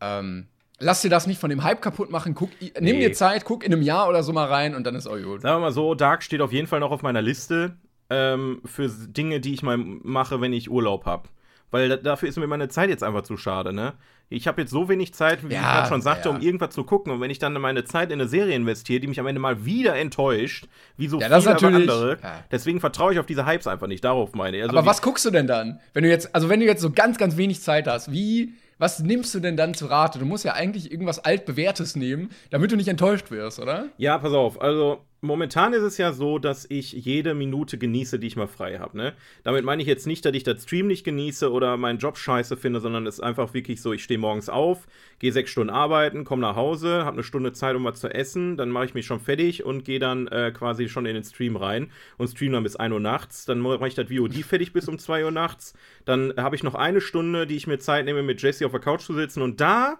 [0.00, 0.46] ähm,
[0.78, 2.34] lass dir das nicht von dem Hype kaputt machen.
[2.34, 2.98] Guck, nimm Nee.
[3.08, 5.42] dir Zeit, guck in einem Jahr oder so mal rein und dann ist auch gut.
[5.42, 7.76] Sagen wir mal so, Dark steht auf jeden Fall noch auf meiner Liste
[8.10, 11.28] ähm, für Dinge, die ich mal mache, wenn ich Urlaub habe.
[11.72, 13.94] Weil da, dafür ist mir meine Zeit jetzt einfach zu schade, ne?
[14.28, 16.34] Ich habe jetzt so wenig Zeit, wie ich Ja, gerade schon sagte, ja.
[16.34, 17.12] um irgendwas zu gucken.
[17.12, 19.64] Und wenn ich dann meine Zeit in eine Serie investiere, die mich am Ende mal
[19.66, 22.44] wieder enttäuscht, wie so Ja, das viele andere, ja.
[22.50, 24.04] deswegen vertraue ich auf diese Hypes einfach nicht.
[24.04, 24.62] Darauf meine ich.
[24.62, 25.80] Also Aber was guckst du denn dann?
[25.92, 29.00] Wenn du jetzt, also wenn du jetzt so ganz, ganz wenig Zeit hast, wie, was
[29.00, 30.18] nimmst du denn dann zu Rate?
[30.18, 33.86] Du musst ja eigentlich irgendwas altbewährtes nehmen, damit du nicht enttäuscht wirst, oder?
[33.98, 34.60] Ja, pass auf.
[34.60, 38.78] Also momentan ist es ja so, dass ich jede Minute genieße, die ich mal frei
[38.78, 38.96] habe.
[38.96, 39.14] Ne?
[39.44, 42.56] Damit meine ich jetzt nicht, dass ich das Stream nicht genieße oder meinen Job scheiße
[42.56, 44.86] finde, sondern es ist einfach wirklich so, ich stehe morgens auf,
[45.20, 48.56] gehe sechs Stunden arbeiten, komme nach Hause, habe eine Stunde Zeit, um was zu essen,
[48.56, 51.56] dann mache ich mich schon fertig und gehe dann äh, quasi schon in den Stream
[51.56, 53.44] rein und stream dann bis 1 Uhr nachts.
[53.46, 55.74] Dann mache ich das VOD fertig bis um 2 Uhr nachts.
[56.04, 58.80] Dann habe ich noch eine Stunde, die ich mir Zeit nehme, mit Jesse auf der
[58.80, 59.98] Couch zu sitzen und da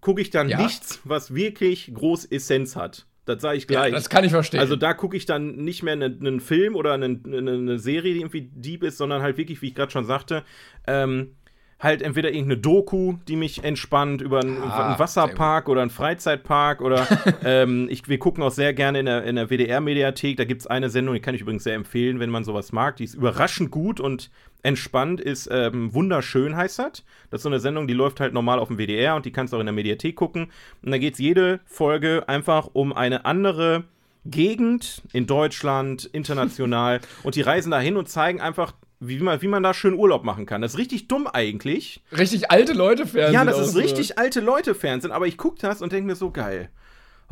[0.00, 0.60] gucke ich dann Ja.
[0.60, 3.06] nichts, was wirklich groß Essenz hat.
[3.34, 3.92] Das sage ich gleich.
[3.92, 4.60] das kann ich verstehen.
[4.60, 8.14] Also da gucke ich dann nicht mehr einen, einen Film oder einen, eine, eine Serie,
[8.14, 10.44] die irgendwie deep ist, sondern halt wirklich, wie ich gerade schon sagte,
[10.86, 11.36] ähm,
[11.80, 16.82] halt entweder irgendeine Doku, die mich entspannt über einen, Ah, einen Wasserpark oder einen Freizeitpark
[16.82, 17.06] oder
[17.44, 20.36] ähm, ich, wir gucken auch sehr gerne in der, in der WDR-Mediathek.
[20.36, 22.96] Da gibt es eine Sendung, die kann ich übrigens sehr empfehlen, wenn man sowas mag.
[22.96, 24.30] Die ist überraschend gut und
[24.62, 27.04] entspannt, ist ähm, wunderschön, heißt das.
[27.30, 29.52] Das ist so eine Sendung, die läuft halt normal auf dem WDR und die kannst
[29.52, 30.50] du auch in der Mediathek gucken.
[30.82, 33.84] Und da geht es jede Folge einfach um eine andere
[34.26, 37.00] Gegend in Deutschland, international.
[37.22, 40.46] und die reisen dahin und zeigen einfach, wie man, wie man da schön Urlaub machen
[40.46, 40.60] kann.
[40.60, 42.02] Das ist richtig dumm eigentlich.
[42.16, 43.34] richtig alte Leute Fernsehen.
[43.34, 43.78] Ja, das ist so.
[43.78, 46.68] richtig alte Leute-Fernsehen, aber ich gucke das und denke mir so geil.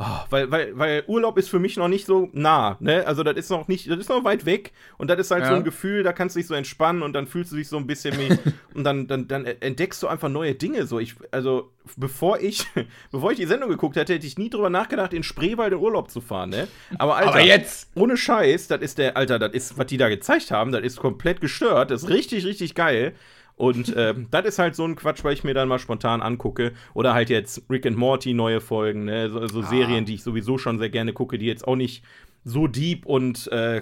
[0.01, 3.05] Oh, weil, weil, weil Urlaub ist für mich noch nicht so nah, ne?
[3.05, 5.51] Also das ist noch nicht, das ist noch weit weg und das ist halt so
[5.51, 5.57] Ja.
[5.57, 7.85] ein Gefühl, da kannst du dich so entspannen und dann fühlst du dich so ein
[7.85, 8.29] bisschen wie
[8.73, 10.85] und dann, dann, dann entdeckst du einfach neue Dinge.
[10.85, 12.65] So, ich, also bevor ich,
[13.11, 16.09] bevor ich die Sendung geguckt hätte, hätte ich nie drüber nachgedacht, in Spreewald in Urlaub
[16.09, 16.69] zu fahren, ne?
[16.97, 17.89] Aber Alter, Aber jetzt!
[17.95, 20.95] ohne Scheiß, das ist der, Alter, das ist, was die da gezeigt haben, das ist
[20.95, 21.91] komplett gestört.
[21.91, 23.15] Das ist richtig, richtig geil.
[23.59, 26.71] Und ähm, das ist halt so ein Quatsch, weil ich mir dann mal spontan angucke.
[26.93, 29.29] Oder halt jetzt Rick and Morty neue Folgen, ne?
[29.29, 32.05] So, so Serien, die ich sowieso schon sehr gerne gucke, die jetzt auch nicht
[32.45, 33.81] so deep und, äh,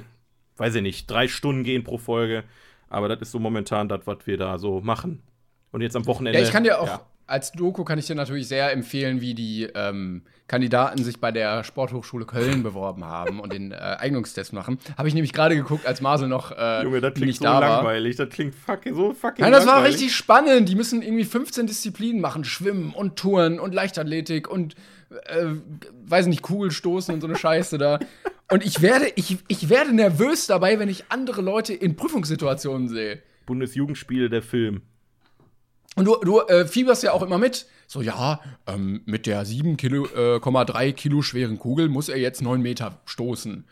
[0.57, 2.43] weiß ich nicht, drei Stunden gehen pro Folge.
[2.89, 5.21] Aber das ist so momentan das, was wir da so machen.
[5.71, 6.39] Und jetzt am Wochenende.
[6.39, 9.63] Ja, ich kann dir auch, als Doku kann ich dir natürlich sehr empfehlen, wie die
[9.75, 14.79] ähm, Kandidaten sich bei der Sporthochschule Köln beworben haben und den äh, Eignungstest machen.
[14.97, 17.61] Habe ich nämlich gerade geguckt, als Marcel noch äh, Junge, das klingt so da war.
[17.61, 18.15] langweilig.
[18.15, 19.95] Das klingt fucking, so fucking Nein, das war langweilig.
[19.97, 20.69] richtig spannend.
[20.69, 24.75] Die müssen irgendwie 15 Disziplinen machen: Schwimmen und Touren und Leichtathletik und
[25.25, 25.45] äh,
[26.05, 27.99] weiß nicht, Kugelstoßen und so eine Scheiße da.
[28.49, 33.21] Und ich werde, ich, ich werde nervös dabei, wenn ich andere Leute in Prüfungssituationen sehe.
[33.45, 34.81] Bundesjugendspiele, der Film.
[35.97, 37.65] Und du, du äh, fieberst ja auch immer mit.
[37.87, 42.43] So, ja, ähm, mit der 7,3 Kilo, äh, 0,3 Kilo schweren Kugel muss er jetzt
[42.43, 43.65] 9 Meter stoßen.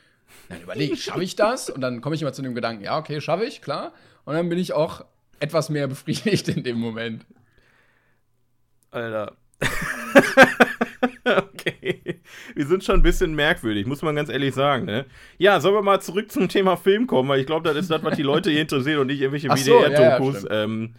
[0.49, 1.69] Dann überlege ich, schaffe ich das?
[1.69, 3.93] Und dann komme ich immer zu dem Gedanken, ja, okay, schaffe ich, klar.
[4.25, 5.05] Und dann bin ich auch
[5.39, 7.27] etwas mehr befriedigt in dem Moment.
[8.89, 9.35] Alter.
[11.25, 12.21] okay.
[12.55, 15.05] Wir sind schon ein bisschen merkwürdig, muss man ganz ehrlich sagen, ne?
[15.37, 18.03] Ja, sollen wir mal zurück zum Thema Film kommen, weil ich glaube, das ist das,
[18.03, 20.37] was die Leute hier interessiert und nicht irgendwelche so, ja, ja, WDR-Dokus.
[20.37, 20.51] stimmt.
[20.51, 20.95] ähm,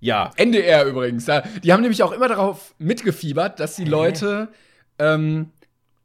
[0.00, 1.26] ja, NDR übrigens.
[1.26, 4.48] Ja, die haben nämlich auch immer darauf mitgefiebert, dass die Leute.
[4.98, 5.50] Ähm,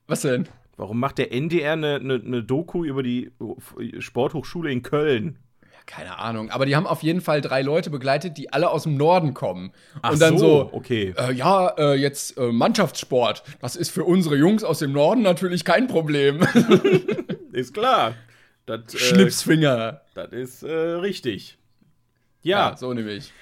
[0.07, 0.47] was denn?
[0.81, 3.31] warum macht der NDR eine, eine, eine Doku über die
[3.99, 5.37] Sporthochschule in Köln?
[5.85, 6.49] Keine Ahnung.
[6.49, 9.71] Aber die haben auf jeden Fall drei Leute begleitet, die alle aus dem Norden kommen.
[10.01, 10.69] Ach Und dann so.
[10.73, 11.13] okay.
[11.17, 13.43] Äh, ja, äh, jetzt äh, Mannschaftssport.
[13.61, 16.41] Das ist für unsere Jungs aus dem Norden natürlich kein Problem.
[17.51, 18.15] Ist klar.
[18.65, 20.01] Das, äh, Schnipsfinger.
[20.13, 21.57] das ist äh, richtig.
[22.41, 23.33] Ja, Ja, so nämlich.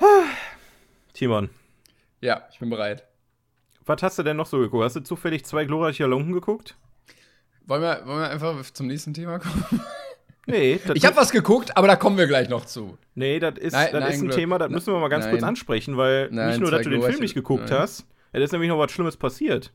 [1.14, 1.50] Timon,
[2.20, 3.04] Ja, ich bin bereit.
[3.86, 4.84] was hast du denn noch so geguckt?
[4.84, 6.76] Hast du zufällig zwei glorreiche Lunken geguckt?
[7.66, 9.64] Wollen wir, wollen wir einfach zum nächsten Thema kommen?
[10.46, 12.98] Nee, das Ich habe was geguckt, aber da kommen wir gleich noch zu.
[13.14, 14.34] Nee, das ist, Nein, das nein, ist ein Glück.
[14.34, 15.32] Thema, das müssen wir mal ganz Nein.
[15.34, 18.52] kurz ansprechen, weil nicht nur, dass du den Film nicht geguckt hast, ja, da ist
[18.52, 19.72] nämlich noch was Schlimmes passiert.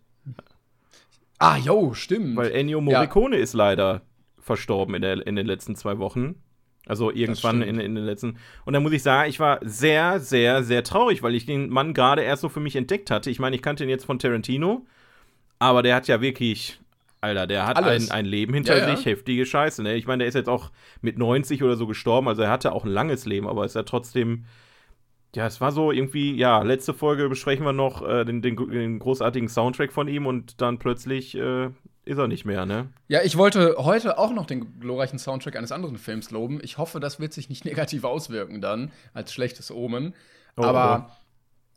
[1.38, 2.36] Ah, jo, stimmt.
[2.38, 4.02] Weil Ennio Morricone ist leider
[4.40, 6.42] verstorben in, der, in den letzten zwei Wochen.
[6.86, 8.38] Also irgendwann in, in den letzten.
[8.64, 11.94] Und da muss ich sagen, ich war sehr, sehr, sehr traurig, weil ich den Mann
[11.94, 13.30] gerade erst so für mich entdeckt hatte.
[13.32, 14.86] Ich meine, ich kannte ihn jetzt von Tarantino,
[15.60, 16.80] aber der hat ja wirklich.
[17.22, 18.96] Alter, der hat ein, ein Leben hinter Ja, ja.
[18.96, 19.82] sich, heftige Scheiße.
[19.82, 19.96] Ne?
[19.96, 20.72] Ich meine, der ist jetzt auch
[21.02, 23.84] mit 90 oder so gestorben, also er hatte auch ein langes Leben, aber ist ja
[23.84, 24.46] trotzdem.
[25.36, 29.00] Ja, es war so irgendwie, ja, letzte Folge besprechen wir noch äh, den, den, den
[29.00, 31.72] großartigen Soundtrack von ihm und dann plötzlich äh,
[32.06, 32.90] ist er nicht mehr, ne?
[33.08, 36.60] Ja, ich wollte heute auch noch den glorreichen Soundtrack eines anderen Films loben.
[36.62, 40.14] Ich hoffe, das wird sich nicht negativ auswirken dann, als schlechtes Omen.
[40.56, 41.12] Oh, Aber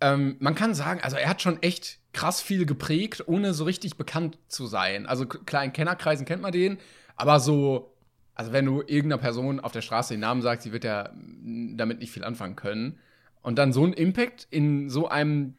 [0.00, 3.96] ähm, man kann sagen, also er hat schon echt krass viel geprägt, ohne so richtig
[3.96, 5.06] bekannt zu sein.
[5.06, 6.78] Also klar, in Kennerkreisen kennt man den,
[7.16, 7.94] aber so,
[8.34, 11.76] also wenn du irgendeiner Person auf der Straße den Namen sagst, sie wird ja mm,
[11.76, 12.98] damit nicht viel anfangen können.
[13.42, 15.54] Und dann so einen Impact in so einem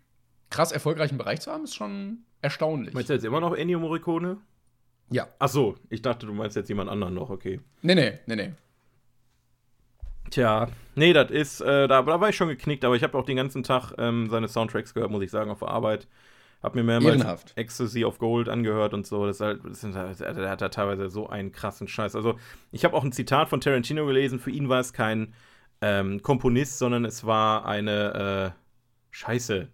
[0.50, 2.94] krass erfolgreichen Bereich zu haben, ist schon erstaunlich.
[2.94, 4.38] Meinst du jetzt immer noch Ennio Morricone?
[5.12, 5.28] Ja.
[5.40, 7.60] Ach so, ich dachte, du meinst jetzt jemand anderen noch, okay.
[7.82, 8.52] Nee, nee, nee, nee.
[10.30, 13.26] Tja, nee, das ist, äh, da, da war ich schon geknickt, aber ich habe auch
[13.26, 16.08] den ganzen Tag ähm, seine Soundtracks gehört, muss ich sagen, auf der Arbeit.
[16.62, 17.54] Hab mir mehrmals Ehrenhaft.
[17.56, 19.26] Ecstasy of Gold angehört und so.
[19.26, 22.16] Das ist halt, das sind, halt- der hat da teilweise so einen krassen Scheiß.
[22.16, 22.38] Also,
[22.72, 24.40] ich habe auch ein Zitat von Tarantino gelesen.
[24.40, 25.34] Für ihn war es kein
[25.82, 28.60] ähm, Komponist, sondern es war eine äh,
[29.12, 29.70] Scheiße.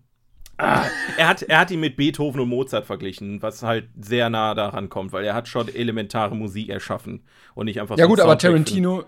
[0.57, 0.85] Ah,
[1.17, 4.87] er, hat, er hat ihn mit Beethoven und Mozart verglichen, was halt sehr nah daran
[4.89, 7.23] kommt, weil er hat schon elementare Musik erschaffen
[7.55, 9.03] und nicht einfach Ja so gut, aber Tarantino,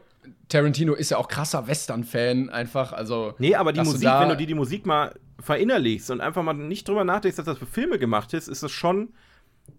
[0.50, 2.92] Tarantino ist ja auch krasser Western-Fan einfach.
[2.92, 6.20] Also Nee, aber die du Musik, da- wenn du dir die Musik mal verinnerlichst und
[6.20, 9.10] einfach mal nicht drüber nachdenkst, dass das für Filme gemacht ist, ist es schon,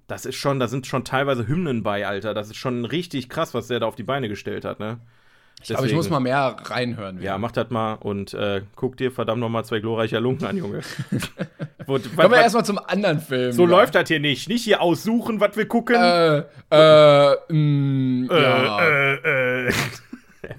[0.06, 2.32] das ist schon, da sind schon teilweise Hymnen bei, Alter.
[2.32, 5.00] Das ist schon richtig krass, was der da auf die Beine gestellt hat, ne?
[5.74, 7.20] Aber ich muss mal mehr reinhören.
[7.20, 10.80] Ja, mach das mal und äh, guck dir verdammt nochmal zwei glorreiche Lunken an, Junge.
[11.86, 13.52] Wo, Kommen wir erstmal zum anderen Film.
[13.52, 13.68] so ja.
[13.68, 14.48] läuft das hier nicht.
[14.48, 15.96] Nicht hier aussuchen, was wir gucken.
[15.96, 16.38] Äh,
[16.70, 18.80] äh, mh, Äh, ja.
[18.80, 19.72] äh, äh.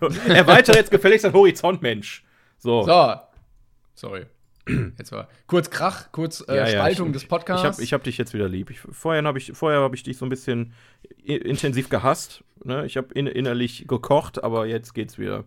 [0.27, 2.23] Erweitere jetzt gefälligst dein Horizont, Mensch.
[2.57, 2.83] So.
[2.83, 3.15] So.
[3.95, 4.25] Sorry.
[4.97, 7.79] Jetzt war kurz Krach, kurz äh, Ja, ja, Spaltung ich- des Podcasts.
[7.79, 8.69] ich hab dich jetzt wieder lieb.
[8.69, 10.73] Ich, vorher habe ich, vorher hab ich dich so ein bisschen
[11.23, 12.43] intensiv gehasst.
[12.63, 12.86] Ne?
[12.86, 15.43] Ich habe in, innerlich gekocht, aber jetzt geht's wieder.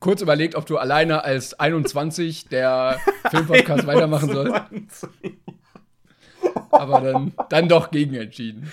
[0.00, 2.98] kurz überlegt, ob du alleine als 21 der
[3.30, 5.08] Filmpodcast weitermachen sollst.
[6.70, 8.70] Aber dann, dann doch gegen entschieden.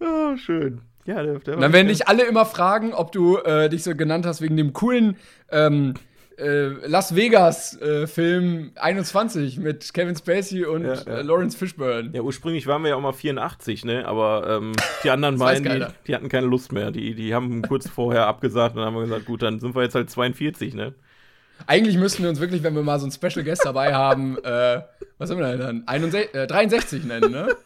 [0.00, 0.80] Oh, schön.
[1.06, 4.26] Ja, der, der dann werden dich alle immer fragen, ob du äh, dich so genannt
[4.26, 5.16] hast wegen dem coolen
[5.50, 5.94] ähm,
[6.40, 11.02] äh, Las Vegas-Film 21 mit Kevin Spacey und Ja, ja.
[11.18, 12.10] Äh, Lawrence Fishburne.
[12.12, 14.06] ja, ursprünglich waren wir ja auch mal 84, ne?
[14.06, 14.72] Aber ähm,
[15.04, 16.90] die anderen Das beiden, die, die hatten keine Lust mehr.
[16.90, 19.82] Die, die haben kurz vorher abgesagt und dann haben wir gesagt, gut, dann sind wir
[19.82, 20.94] jetzt halt 42, ne?
[21.66, 24.80] Eigentlich müssten wir uns wirklich, wenn wir mal so einen Special Guest dabei haben, äh,
[25.18, 25.82] was sind wir denn dann?
[25.86, 27.48] 61, äh, 63 nennen, ne?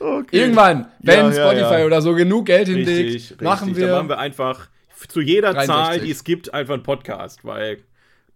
[0.00, 0.40] Okay.
[0.40, 1.84] Irgendwann, wenn ja, Spotify ja.
[1.84, 3.82] oder so genug Geld hinlegt, Richtig, machen richtig.
[3.82, 3.88] wir.
[3.88, 4.68] Dann machen wir einfach
[5.08, 5.66] zu jeder 63.
[5.66, 7.84] Zahl, die es gibt, einfach einen Podcast, weil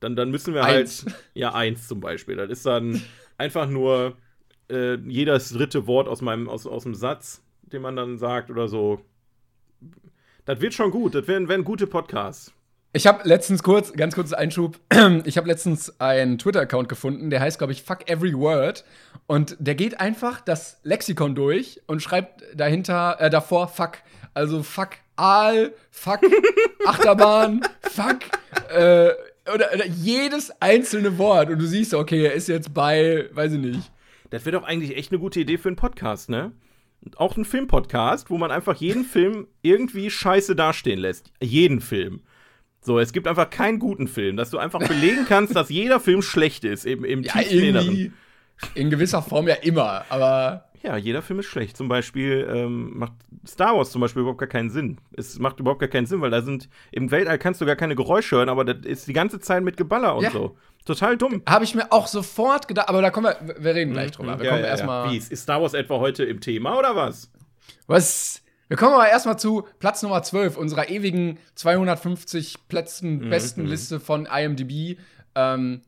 [0.00, 1.06] dann, dann müssen wir Eins.
[1.06, 1.14] halt.
[1.34, 2.36] Ja, eins zum Beispiel.
[2.36, 3.02] Das ist dann
[3.38, 4.16] einfach nur
[4.70, 8.68] äh, jedes dritte Wort aus meinem, aus, aus dem Satz, den man dann sagt oder
[8.68, 9.00] so.
[10.44, 11.14] Das wird schon gut.
[11.14, 12.52] Das werden, werden gute Podcasts.
[12.92, 14.78] Ich habe letztens kurz, ganz kurz Einschub,
[15.24, 18.84] ich habe letztens einen Twitter-Account gefunden, der heißt, glaube ich, Fuck Every Word.
[19.26, 23.98] Und der geht einfach das Lexikon durch und schreibt dahinter, äh, davor Fuck.
[24.34, 26.20] Also Fuck Aal, Fuck
[26.86, 28.18] Achterbahn, Fuck,
[28.70, 29.10] äh,
[29.52, 31.50] oder, oder jedes einzelne Wort.
[31.50, 33.92] Und du siehst, okay, er ist jetzt bei, weiß ich nicht.
[34.30, 36.52] Das wäre doch eigentlich echt eine gute Idee für einen Podcast, ne?
[37.16, 41.30] Auch ein Filmpodcast, wo man einfach jeden Film irgendwie scheiße dastehen lässt.
[41.40, 42.22] Jeden Film.
[42.80, 46.22] So, es gibt einfach keinen guten Film, dass du einfach belegen kannst, dass jeder Film
[46.22, 48.14] schlecht ist, eben im Ja, tiefsten Inneren.
[48.74, 51.76] In gewisser Form ja immer, aber Ja, jeder Film ist schlecht.
[51.76, 53.12] Zum Beispiel ähm, macht
[53.46, 54.98] Star Wars zum Beispiel überhaupt gar keinen Sinn.
[55.16, 57.94] Es macht überhaupt gar keinen Sinn, weil da sind im Weltall kannst du gar keine
[57.96, 60.30] Geräusche hören, aber das ist die ganze Zeit mit Geballer und Ja.
[60.30, 60.56] so.
[60.84, 61.42] Total dumm.
[61.48, 64.32] habe ich mir auch sofort gedacht, aber da kommen wir, wir reden gleich drüber.
[64.32, 64.44] Wir Mhm.
[64.44, 65.10] Ja, kommen ja, erstmal.
[65.10, 67.30] Wie, ist Star Wars etwa heute im Thema oder was?
[67.86, 68.42] Was?
[68.68, 74.00] Wir kommen aber erstmal zu Platz Nummer 12 unserer ewigen 250 Mhm, Plätzen besten Liste
[74.00, 74.98] von IMDb.
[75.34, 75.80] Ähm,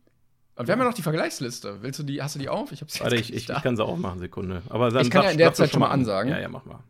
[0.57, 1.83] und wir haben ja noch die Vergleichsliste.
[1.83, 2.73] Willst du die, hast du die auf?
[2.73, 3.59] Ich hab's jetzt Warte, ich, nicht ich, da.
[3.59, 4.63] ich kann sie auch machen, Sekunde.
[4.71, 6.31] Aber dann Ich kann ja in der Zeit schon mal ansagen.
[6.31, 6.81] Ja, ja, mach mal.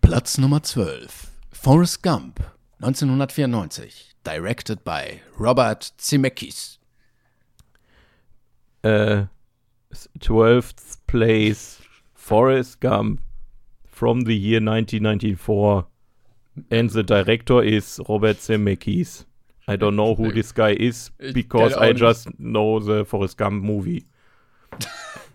[0.00, 1.28] Platz Nummer 12.
[1.52, 2.40] Forrest Gump,
[2.80, 4.14] 1994.
[4.24, 6.78] Directed by Robert Zemeckis.
[8.82, 9.24] Äh,
[10.18, 11.78] 12th place,
[12.14, 13.20] Forrest Gump,
[13.84, 15.86] from the year 1994.
[16.70, 19.26] And the director is Robert Zemeckis.
[19.68, 23.62] I don't know who this guy is, Ich because I just know the Forrest Gump
[23.62, 24.06] movie.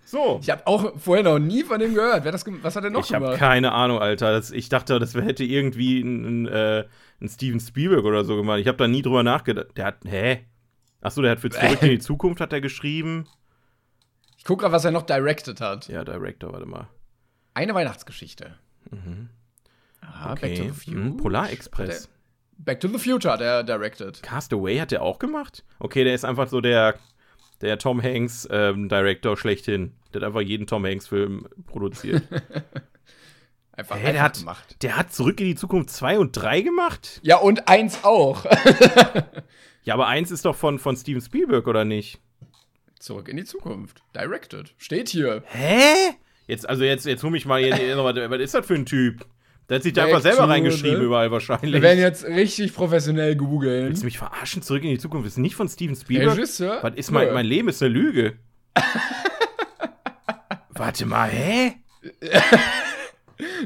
[0.06, 0.40] So.
[0.44, 2.24] Ich habe auch vorher noch nie von dem gehört.
[2.24, 3.40] Das, was hat er noch Ich habe gemacht?
[3.40, 4.32] keine Ahnung, Alter.
[4.32, 6.86] Das, ich dachte, das hätte irgendwie ein, ein, äh,
[7.20, 8.60] ein Steven Spielberg oder so gemacht.
[8.60, 9.76] Ich habe da nie drüber nachgedacht.
[9.76, 10.46] Der hat, hä?
[11.02, 13.28] Achso, der hat für Zurück in die Zukunft hat er geschrieben.
[14.38, 15.88] Ich gucke gerade, was er noch directed hat.
[15.88, 16.90] Ja, Director, warte mal.
[17.56, 18.54] Eine Weihnachtsgeschichte.
[20.02, 21.06] Ah, Back to the Future.
[21.06, 22.08] Hm, Polar Express.
[22.58, 24.22] Back to the Future hat er directed.
[24.24, 25.64] Castaway hat der auch gemacht?
[25.80, 26.96] Okay, der ist einfach so der,
[27.62, 29.94] der Tom Hanks ähm, Director schlechthin.
[30.14, 32.24] Der hat einfach jeden Tom Hanks Film produziert.
[33.76, 34.84] Einfach, der einfach hat, gemacht.
[34.84, 37.20] der hat Zurück in die Zukunft 2 und 3 gemacht?
[37.24, 38.46] Ja, und eins auch.
[39.84, 42.20] Ja, aber eins ist doch von, von Steven Spielberg, oder nicht?
[43.00, 44.02] Zurück in die Zukunft.
[44.16, 44.74] Directed.
[44.78, 45.44] Steht hier.
[45.48, 46.14] Hä?
[46.48, 49.26] Jetzt, also jetzt, jetzt hol mich mal hier, was ist das für ein Typ?
[49.70, 51.74] Der hat sich da einfach selber to reingeschrieben the- überall wahrscheinlich.
[51.74, 54.00] Wir werden jetzt richtig professionell Willst du googeln.
[54.04, 54.62] mich verarschen?
[54.62, 56.34] Zurück in die Zukunft ist nicht von Steven Spielberg?
[56.38, 56.80] Regisseur?
[56.82, 58.34] Was ist mein, mein Leben ist eine Lüge.
[60.76, 61.74] Warte mal, hä?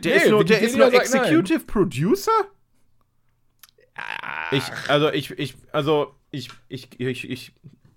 [0.03, 1.23] Der Nee, ist nur, der ist nur sagt nein.
[1.23, 2.31] Executive Producer?
[4.51, 7.51] Ich, also ich, ich, also ich, ich, ich, ich,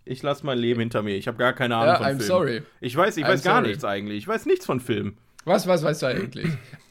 [0.04, 1.16] ich lasse mein Leben hinter mir.
[1.16, 2.22] Ich habe gar keine Ahnung Ja, von I'm Filmen.
[2.26, 2.62] sorry.
[2.80, 3.68] Ich weiß, ich I'm weiß gar sorry.
[3.68, 4.18] nichts eigentlich.
[4.18, 5.16] Ich weiß nichts von Filmen.
[5.44, 6.48] Was, was weißt du eigentlich?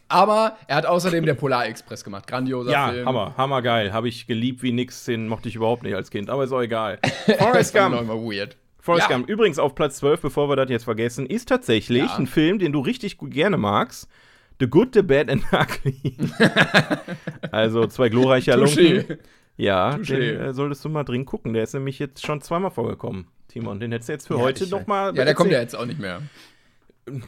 [0.10, 2.28] Aber er hat außerdem der Polar Express gemacht.
[2.28, 3.06] Grandioser Ja, Film.
[3.08, 3.94] Hammer, Hammer geil.
[3.94, 5.06] Habe ich geliebt wie nix.
[5.06, 7.00] Den mochte ich überhaupt nicht als Kind, aber ist auch egal.
[7.38, 8.02] Forrest Das Gump.
[8.02, 8.58] immer weird.
[8.80, 9.16] Forrest Ja.
[9.16, 9.30] Gump.
[9.30, 12.16] Übrigens auf Platz 12, bevor wir das jetzt vergessen, ist tatsächlich Ja.
[12.18, 14.10] ein Film, den du richtig gut gerne magst.
[14.60, 16.18] The Good, The Bad and Ugly.
[17.52, 18.54] also zwei glorreiche.
[18.56, 19.18] Lunken.
[19.58, 20.16] Ja, Touché.
[20.18, 21.54] den äh, solltest du mal dringend gucken.
[21.54, 23.28] Der ist nämlich jetzt schon zweimal vorgekommen.
[23.50, 25.16] Timon, den hättest du jetzt für Ja, heute ich- noch mal.
[25.16, 26.22] Ja, der kommt ja jetzt auch nicht mehr.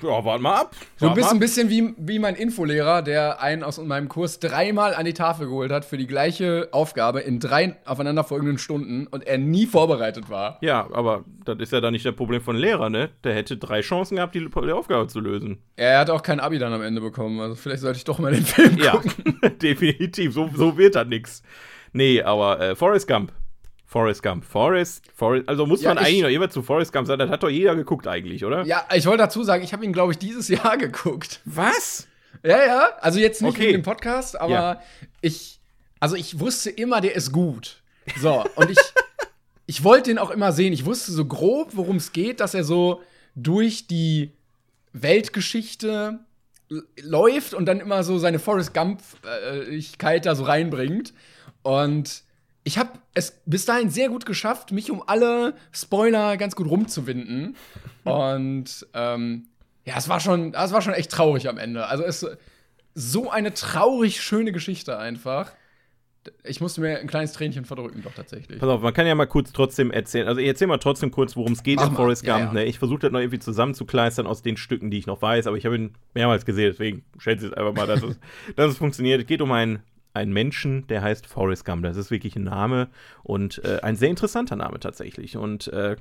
[0.02, 0.76] Ja, warte mal ab.
[1.00, 4.94] Du Wart bist ein bisschen wie, wie mein Infolehrer, der einen aus meinem Kurs dreimal
[4.94, 9.38] an die Tafel geholt hat für die gleiche Aufgabe in drei aufeinanderfolgenden Stunden und er
[9.38, 10.58] nie vorbereitet war.
[10.62, 13.10] Ja, aber das ist ja dann nicht das Problem von Lehrer, ne?
[13.24, 15.62] Der hätte drei Chancen gehabt, die, die Aufgabe zu lösen.
[15.76, 17.40] Er hat auch kein Abi dann am Ende bekommen.
[17.40, 19.40] Also vielleicht sollte ich doch mal den Film Ja, gucken.
[19.62, 20.34] definitiv.
[20.34, 21.44] So, so wird das nix.
[21.94, 23.32] Nee, aber äh, Forrest Gump.
[23.92, 24.46] Forrest Gump.
[24.46, 25.50] Forrest, Forrest.
[25.50, 27.20] Also muss Ja, man ich- eigentlich noch jemand zu Forrest Gump sagen.
[27.20, 28.64] Das hat doch jeder geguckt eigentlich, oder?
[28.64, 31.42] Ja, ich wollte dazu sagen, ich habe ihn, glaube ich, dieses Jahr geguckt.
[31.44, 32.08] Was?
[32.42, 32.90] Ja, ja.
[33.02, 33.66] Also jetzt nicht Okay.
[33.68, 34.82] in dem Podcast, aber Ja.
[35.20, 35.60] ich,
[36.00, 37.82] also ich wusste immer, der ist gut.
[38.18, 38.78] So, und ich,
[39.66, 40.72] ich wollte den auch immer sehen.
[40.72, 43.02] Ich wusste so grob, worum es geht, dass er so
[43.36, 44.32] durch die
[44.94, 46.20] Weltgeschichte
[47.02, 51.14] läuft und dann immer so seine Forrest Gump-Igkeit da so reinbringt.
[51.62, 52.24] Und
[52.64, 57.56] ich habe es bis dahin sehr gut geschafft, mich um alle Spoiler ganz gut rumzuwinden.
[58.04, 59.48] Und ähm,
[59.86, 61.88] ja, es war schon, es war schon echt traurig am Ende.
[61.88, 62.26] Also es
[62.94, 65.54] so eine traurig schöne Geschichte einfach.
[66.44, 68.60] ich musste mir ein kleines Tränchen verdrücken, doch tatsächlich.
[68.60, 70.28] Pass auf, man kann ja mal kurz trotzdem erzählen.
[70.28, 71.96] Also, ich erzähl mal trotzdem kurz, worum es geht Mach in.
[71.96, 72.54] Forrest Ja, Gump.
[72.54, 72.60] ja.
[72.60, 72.66] Ne?
[72.66, 75.66] Ich versuche das noch irgendwie zusammenzukleistern aus den Stücken, die ich noch weiß, aber ich
[75.66, 78.20] habe ihn mehrmals gesehen, deswegen schätze ich es einfach mal, dass es,
[78.56, 79.22] dass es funktioniert.
[79.22, 79.80] Es geht um einen,
[80.14, 81.84] einen Menschen, der heißt Forrest Gump.
[81.84, 82.90] Das ist wirklich ein Name
[83.24, 85.38] und äh, ein sehr interessanter Name tatsächlich.
[85.38, 85.96] Und äh,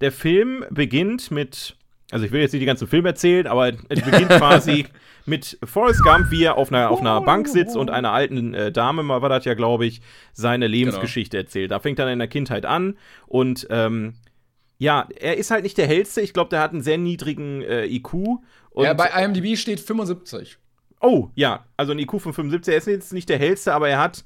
[0.00, 1.76] der Film beginnt mit.
[2.12, 4.86] Also ich will jetzt nicht den ganzen Film erzählen, aber es beginnt quasi
[5.26, 8.72] mit Forrest Gump, wie er auf einer, auf einer Bank sitzt und einer alten äh,
[8.72, 10.00] Dame, mal war das ja, glaube ich,
[10.32, 11.70] seine Lebensgeschichte erzählt.
[11.70, 12.96] Da fängt dann in der Kindheit an
[13.28, 14.14] und ähm,
[14.78, 16.22] ja, er ist halt nicht der hellste.
[16.22, 18.14] Ich glaube, der hat einen sehr niedrigen äh, IQ.
[18.74, 20.58] Ja, bei IMDb steht 75.
[21.00, 22.72] oh, ja, also ein IQ von 75.
[22.72, 24.24] Er ist jetzt nicht der hellste, aber er hat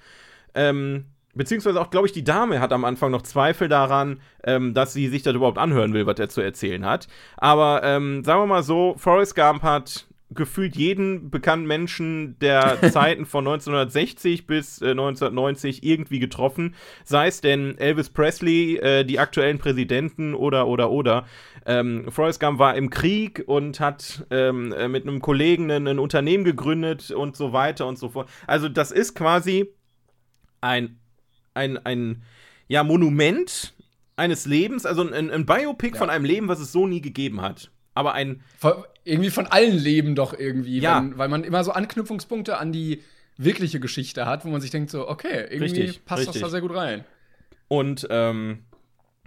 [0.54, 4.92] ähm, beziehungsweise auch, glaube ich, die Dame hat am Anfang noch Zweifel daran, ähm, dass
[4.92, 7.08] sie sich das überhaupt anhören will, was er zu erzählen hat.
[7.36, 13.26] Aber ähm, sagen wir mal so, Forrest Gump hat gefühlt jeden bekannten Menschen der Zeiten
[13.26, 16.74] von 1960 bis äh, 1990 irgendwie getroffen.
[17.04, 21.26] Sei es denn Elvis Presley, äh, die aktuellen Präsidenten oder, oder, oder.
[21.66, 25.98] Ähm, Forrest Gump war im Krieg und hat ähm, äh, mit einem Kollegen ein, ein
[25.98, 28.28] Unternehmen gegründet und so weiter und so fort.
[28.46, 29.72] Also das ist quasi
[30.60, 30.98] ein,
[31.54, 32.22] ein, ein
[32.68, 33.74] ja, Monument
[34.16, 35.98] eines Lebens, also ein, ein Biopic Ja.
[35.98, 37.70] von einem Leben, was es so nie gegeben hat.
[37.94, 38.42] Aber ein,
[39.04, 40.98] irgendwie von allen Leben doch irgendwie, Ja.
[40.98, 43.02] wenn, weil man immer so Anknüpfungspunkte an die
[43.36, 46.40] wirkliche Geschichte hat, wo man sich denkt so, okay, irgendwie Richtig, passt richtig.
[46.40, 47.04] das da sehr gut rein.
[47.68, 48.64] und ähm,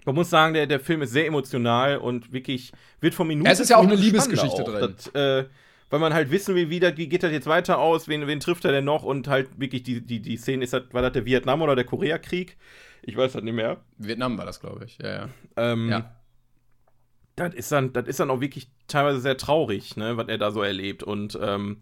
[0.04, 3.60] man muss sagen, der, der Film ist sehr emotional und wirklich wird von Minute Es
[3.60, 4.94] ist ja auch eine Liebesgeschichte spannender drin.
[5.12, 5.48] Das, äh,
[5.90, 8.40] weil man halt wissen will, wie, das, wie geht das jetzt weiter aus, wen, wen
[8.40, 11.12] trifft er denn noch und halt wirklich die, die, die Szene, ist das, war das
[11.12, 12.56] der Vietnam- oder der Koreakrieg?
[13.02, 13.78] Ich weiß das nicht mehr.
[13.98, 14.98] Vietnam war das, glaube ich.
[15.02, 15.28] Ja, ja.
[15.56, 16.14] Ähm, Ja.
[17.38, 20.50] Das ist dann, das ist dann auch wirklich teilweise sehr traurig, ne, was er da
[20.50, 21.02] so erlebt.
[21.02, 21.80] Und ähm,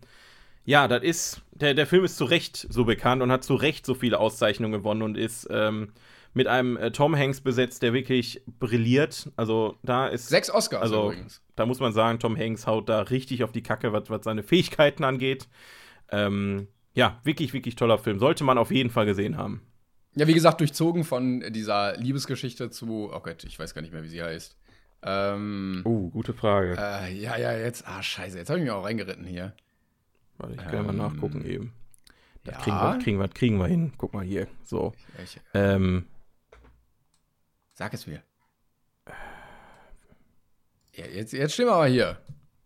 [0.64, 3.86] ja, das ist, der, der Film ist zu Recht so bekannt und hat zu Recht
[3.86, 5.92] so viele Auszeichnungen gewonnen und ist ähm,
[6.34, 9.30] mit einem äh, Tom Hanks besetzt, der wirklich brilliert.
[9.36, 10.28] Also da ist.
[10.28, 11.40] Sechs Oscars also, übrigens.
[11.54, 14.42] Da muss man sagen, Tom Hanks haut da richtig auf die Kacke, was, was seine
[14.42, 15.48] Fähigkeiten angeht.
[16.10, 18.18] Ähm, ja, wirklich, wirklich toller Film.
[18.18, 19.62] Sollte man auf jeden Fall gesehen haben.
[20.14, 24.02] Ja, wie gesagt, durchzogen von dieser Liebesgeschichte zu, oh Gott, ich weiß gar nicht mehr,
[24.02, 24.56] wie sie heißt.
[25.08, 26.76] Ähm, Uh, gute Frage.
[26.78, 29.52] äh, ja, ja, jetzt, ah, scheiße, jetzt habe ich mich auch reingeritten hier.
[30.38, 31.72] Warte, ich kann mal ähm, nachgucken eben.
[32.44, 32.60] Das ja.
[32.60, 33.92] kriegen, wir, kriegen, wir, kriegen wir hin.
[33.98, 34.46] Guck mal hier.
[34.64, 34.92] So.
[35.22, 36.06] Ich, Ähm,
[37.74, 38.22] sag es mir.
[40.94, 42.18] Ja, jetzt, jetzt stehen wir aber hier.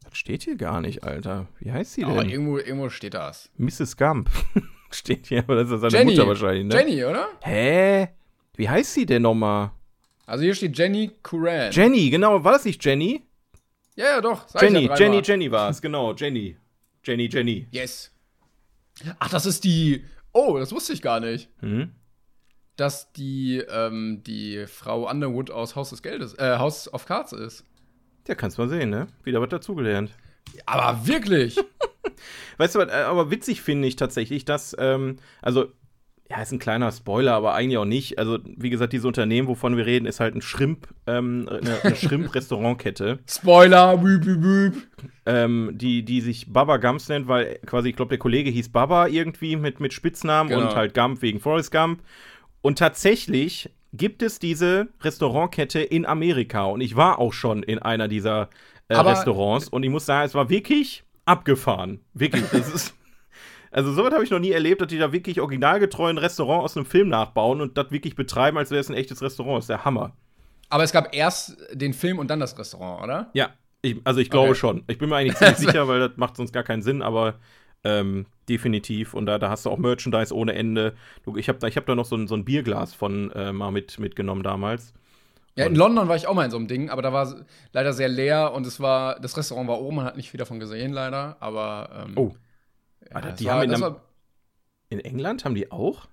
[0.05, 1.47] das steht hier gar nicht, Alter.
[1.59, 2.31] Wie heißt sie Aber denn?
[2.31, 3.51] irgendwo, irgendwo steht das.
[3.57, 3.97] Mrs.
[3.97, 4.31] Gump.
[4.91, 6.11] steht hier, aber das ist seine Jenny.
[6.13, 6.75] Mutter wahrscheinlich, ne?
[6.75, 7.29] Jenny, oder?
[7.43, 8.09] Hä?
[8.57, 9.73] Wie heißt sie denn nochmal?
[10.31, 11.73] Also hier steht Jenny Curran.
[11.73, 12.45] Jenny, genau.
[12.45, 13.25] War das nicht Jenny?
[13.97, 14.47] ja, ja, doch.
[14.47, 15.23] Sag ich Jenny, ja Jenny.
[15.25, 16.15] Jenny war es, genau.
[16.15, 16.57] Jenny.
[17.03, 17.67] Jenny, Jenny.
[17.73, 18.13] Yes.
[19.19, 20.05] Ach, das ist die.
[20.33, 21.49] Oh, das wusste ich gar nicht.
[21.59, 21.91] Hm?
[22.77, 27.65] Dass die, ähm, die Frau Underwood aus Haus des Geldes, äh, House of Cards ist.
[28.29, 29.09] Ja, kannst mal sehen, ne?
[29.25, 30.13] Wieder was dazugelernt.
[30.65, 31.59] Aber wirklich.
[32.57, 35.73] Weißt du was, äh, aber witzig finde ich tatsächlich, dass, ähm, also,
[36.31, 38.19] ja, ist ein kleiner Spoiler, aber eigentlich auch nicht.
[38.21, 41.97] Also, wie gesagt, dieses Unternehmen, wovon wir reden, ist halt ein Schrimp, ähm, eine, eine
[41.97, 44.75] Schrimp-Restaurantkette, Spoiler, wüb, wüb, wüb.
[45.27, 49.09] ähm, die, die sich Baba Gumps nennt, weil quasi, ich glaube, der Kollege hieß Baba
[49.09, 50.69] irgendwie mit, mit Spitznamen Genau.
[50.69, 52.01] und halt Gump wegen Forrest Gump.
[52.63, 58.07] Und tatsächlich gibt es diese Restaurantkette in Amerika und ich war auch schon in einer
[58.07, 58.51] dieser
[58.89, 62.01] äh, Restaurants und ich muss sagen, es war wirklich abgefahren.
[62.15, 62.45] Wirklich.
[62.53, 62.95] Das ist.
[63.71, 66.77] Also, sowas habe ich noch nie erlebt, dass die da wirklich originalgetreu ein Restaurant aus
[66.77, 69.59] einem Film nachbauen und das wirklich betreiben, als wäre es ein echtes Restaurant.
[69.59, 70.17] Das ist der Hammer.
[70.69, 73.31] Aber es gab erst den Film und dann das Restaurant, oder?
[73.33, 73.51] Ja,
[73.83, 74.59] ich, also ich glaube Okay.
[74.59, 74.85] schon.
[74.89, 77.39] Ich bin mir eigentlich ziemlich sicher, weil das macht sonst gar keinen Sinn, aber
[77.85, 79.15] ähm, definitiv.
[79.15, 80.95] Und da, da hast du auch Merchandise ohne Ende.
[81.37, 83.71] Ich habe da, ich hab da noch so ein, so ein Bierglas von äh, mal
[83.71, 84.93] mit, mitgenommen damals.
[85.57, 87.35] Ja, in London war ich auch mal in so einem Ding, aber da war es
[87.73, 90.61] leider sehr leer und es war, das Restaurant war oben, man hat nicht viel davon
[90.61, 91.37] gesehen, leider.
[91.41, 92.35] Aber ähm, Oh,
[93.13, 94.01] Alter, die war, haben in einem- war,
[94.89, 96.07] in England haben die auch?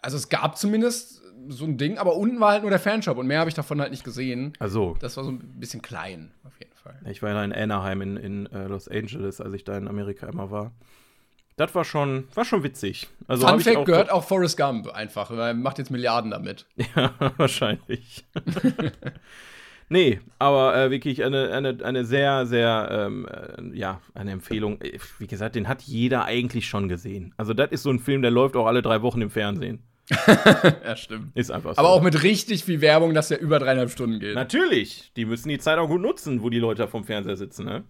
[0.00, 3.26] Also es gab zumindest so ein Ding, aber unten war halt nur der Fanshop und
[3.26, 4.52] mehr habe ich davon halt nicht gesehen.
[4.58, 6.98] Also, Das war so ein bisschen klein, auf jeden Fall.
[7.08, 10.26] ich war ja in Anaheim in, in äh, Los Angeles, als ich da in Amerika
[10.28, 10.72] immer war.
[11.56, 13.08] Das war schon, war schon witzig.
[13.28, 16.66] Also Fun Fact auch gehört auch Forrest Gump einfach, weil er macht jetzt Milliarden damit.
[16.96, 18.24] Ja, wahrscheinlich.
[19.92, 24.80] nee, aber äh, wirklich eine, eine, eine sehr, sehr, ähm, äh, ja, eine Empfehlung.
[24.80, 27.34] Äh, Wie gesagt, den hat jeder eigentlich schon gesehen.
[27.36, 29.82] Also, das ist so ein Film, der läuft auch alle drei Wochen im Fernsehen.
[30.84, 31.36] Ja, stimmt.
[31.36, 31.78] Ist einfach so.
[31.78, 34.34] Aber auch mit richtig viel Werbung, dass der über dreieinhalb Stunden geht.
[34.34, 37.84] Natürlich, die müssen die Zeit auch gut nutzen, wo die Leute vom Fernseher sitzen, ne?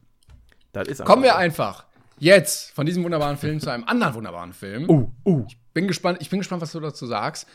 [0.72, 1.36] Das ist einfach Kommen wir so.
[1.36, 1.86] einfach
[2.18, 4.88] jetzt von diesem wunderbaren Film zu einem anderen wunderbaren Film.
[4.88, 5.46] Uh, uh.
[5.74, 7.46] bin gespannt, ich bin gespannt, was du dazu sagst.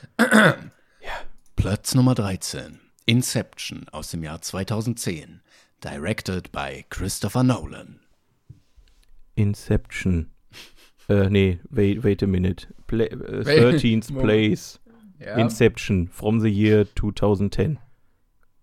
[1.56, 2.80] Platz Nummer 13.
[3.08, 5.42] Inception aus dem Jahr 2010.
[5.82, 8.00] Directed by Christopher Nolan.
[9.36, 10.30] Inception.
[11.08, 12.68] äh, nee, wait, wait a minute.
[12.88, 14.26] Pla äh, Wait, 13th Moment.
[14.26, 14.80] place.
[15.20, 15.36] Ja.
[15.38, 17.80] Inception from the year 2010.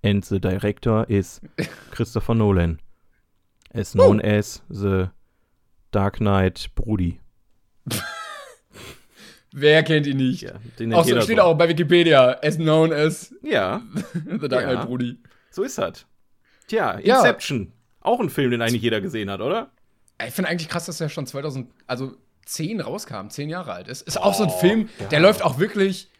[0.02, 1.40] And the director is
[1.90, 2.80] Christopher Nolan.
[3.72, 5.10] As known as the
[5.90, 7.18] Dark Knight Brudi.
[9.56, 10.42] Wer kennt ihn nicht?
[10.80, 13.82] den nennt Auch so, steht auch bei Wikipedia, as known as Ja,
[14.40, 14.72] The Dark Ja.
[14.74, 15.18] Knight Brudi.
[15.50, 16.04] so ist das.
[16.66, 17.18] Tja, Ja.
[17.18, 17.72] Inception.
[18.00, 19.70] Auch ein Film, den eigentlich jeder gesehen hat, oder?
[20.26, 24.02] Ich finde eigentlich krass, dass der schon 2000, also 10 rauskam, 10 Jahre alt ist.
[24.02, 26.10] Ist auch so ein Film, der läuft auch wirklich,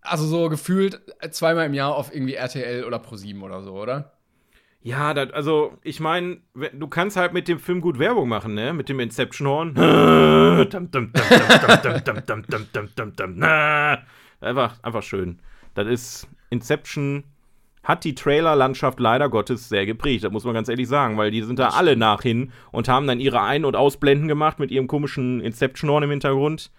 [0.00, 1.00] also so gefühlt
[1.32, 4.12] zweimal im Jahr auf irgendwie RTL oder Pro7 oder so, oder?
[4.82, 6.38] Ja, das, also ich meine,
[6.72, 8.72] du kannst halt mit dem Film gut Werbung machen, ne?
[8.72, 9.74] Mit dem Inception-Horn.
[14.40, 15.38] einfach, einfach schön.
[15.74, 17.24] Das ist Inception
[17.82, 20.24] hat die Trailerlandschaft leider Gottes sehr geprägt.
[20.24, 23.20] Das muss man ganz ehrlich sagen, weil die sind da alle nachhin und haben dann
[23.20, 26.70] ihre Ein- und Ausblenden gemacht mit ihrem komischen Inception-Horn im Hintergrund.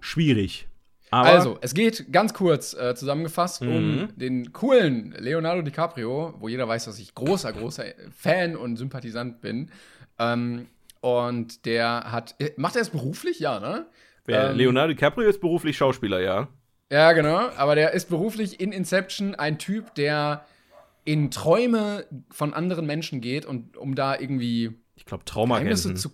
[0.00, 0.68] Schwierig.
[1.10, 3.68] Aber also, es geht ganz kurz äh, zusammengefasst Mhm.
[3.76, 7.84] um den coolen Leonardo DiCaprio, wo jeder weiß, dass ich großer, großer
[8.16, 9.70] Fan und Sympathisant bin.
[10.18, 10.66] Ähm,
[11.00, 13.38] und der hat, äh, macht er es beruflich?
[13.38, 13.86] Ja, ne?
[14.26, 16.48] ähm, Leonardo DiCaprio ist beruflich Schauspieler, ja.
[16.90, 17.48] Ja, genau.
[17.56, 20.44] Aber der ist beruflich in Inception ein Typ, der
[21.04, 25.96] in Träume von anderen Menschen geht und um da irgendwie Ich glaube Geheimnisse Traumagenten.
[25.96, 26.10] zu.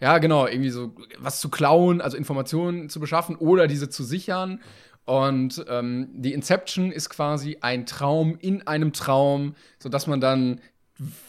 [0.00, 4.60] Ja, genau, irgendwie so was zu klauen, also Informationen zu beschaffen oder diese zu sichern.
[5.04, 10.60] Und ähm, die Inception ist quasi ein Traum in einem Traum, sodass man dann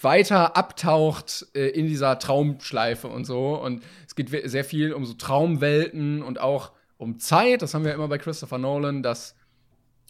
[0.01, 3.55] weiter abtaucht äh, in dieser Traumschleife und so.
[3.55, 7.61] Und es geht sehr viel um so Traumwelten und auch um Zeit.
[7.61, 9.35] Das haben wir immer bei Christopher Nolan, dass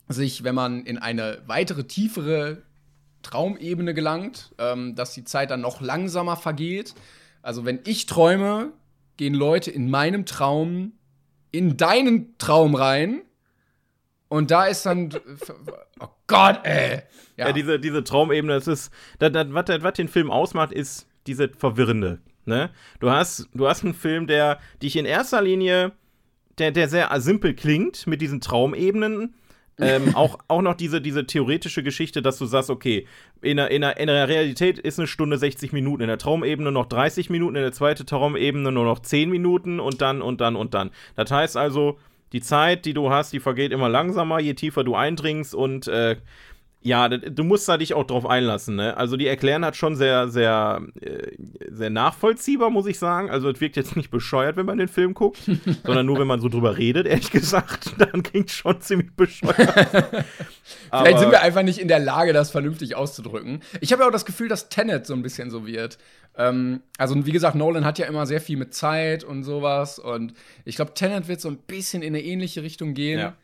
[0.08, 2.64] sich, wenn man in eine weitere, tiefere
[3.22, 6.96] Traumebene gelangt, ähm, dass die Zeit dann noch langsamer vergeht.
[7.42, 8.74] Also wenn ich träume,
[9.18, 10.94] gehen Leute in meinem Traum
[11.52, 13.22] in deinen Traum rein.
[14.28, 15.10] Und da ist dann.
[16.02, 17.02] Oh Gott, ey!
[17.36, 20.72] Ja, Ja, diese, diese Traumebene, das ist, das, das, was, das, was den Film ausmacht,
[20.72, 22.22] ist diese Verwirrende.
[22.46, 22.70] Ne?
[23.02, 25.92] Du, hast, du hast einen Film, der dich in erster Linie,
[26.58, 29.36] der, der sehr simpel klingt mit diesen Traumebenen.
[29.80, 33.08] Ähm, auch, auch noch diese, diese theoretische Geschichte, dass du sagst, okay,
[33.42, 36.72] in der, in, der, in der Realität ist eine Stunde 60 Minuten, in der Traumebene
[36.72, 40.56] noch 30 Minuten, in der zweiten Traumebene nur noch 10 Minuten und dann und dann
[40.56, 40.92] und dann.
[41.16, 41.98] Das heißt also,
[42.32, 46.18] die Zeit, die du hast, die vergeht immer langsamer, je tiefer du eindringst und äh,
[46.82, 48.96] ja, du musst da dich auch drauf einlassen, ne?
[48.96, 51.34] Also die erklären hat schon sehr, sehr, äh,
[51.70, 53.30] sehr nachvollziehbar, muss ich sagen.
[53.30, 55.40] Also es wirkt jetzt nicht bescheuert, wenn man den Film guckt,
[55.86, 59.58] sondern nur, wenn man so drüber redet, ehrlich gesagt, dann klingt schon ziemlich bescheuert.
[60.90, 63.62] Vielleicht sind wir einfach nicht in der Lage, das vernünftig auszudrücken.
[63.82, 65.98] Ich habe ja auch das Gefühl, dass Tenet so ein bisschen so wird.
[66.38, 70.00] Ähm, also, wie gesagt, Nolan hat ja immer sehr viel mit Zeit und sowas.
[70.00, 73.20] Und ich glaube, Tenet wird so ein bisschen in eine ähnliche Richtung gehen.
[73.20, 73.36] Ja.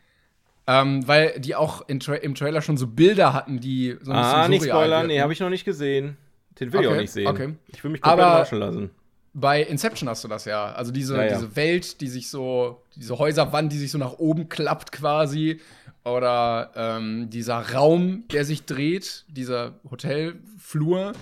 [0.68, 4.32] Ähm, weil die auch Tra im Trailer schon so Bilder hatten, die so ein ah,
[4.38, 5.06] bisschen nicht surreal spoilern, wirken.
[5.14, 6.16] nee, habe ich noch nicht gesehen.
[6.58, 7.26] Den will ich auch Okay, nicht sehen.
[7.28, 7.54] okay.
[7.68, 8.90] Ich will mich komplett Aber- überraschen lassen.
[9.38, 10.72] Bei Inception hast du das ja.
[10.72, 11.34] Also diese, Ja, ja.
[11.34, 15.60] diese Welt, die sich so, diese Häuserwand, die sich so nach oben klappt quasi.
[16.04, 21.12] Oder ähm, dieser Raum, der sich dreht, dieser Hotelflur,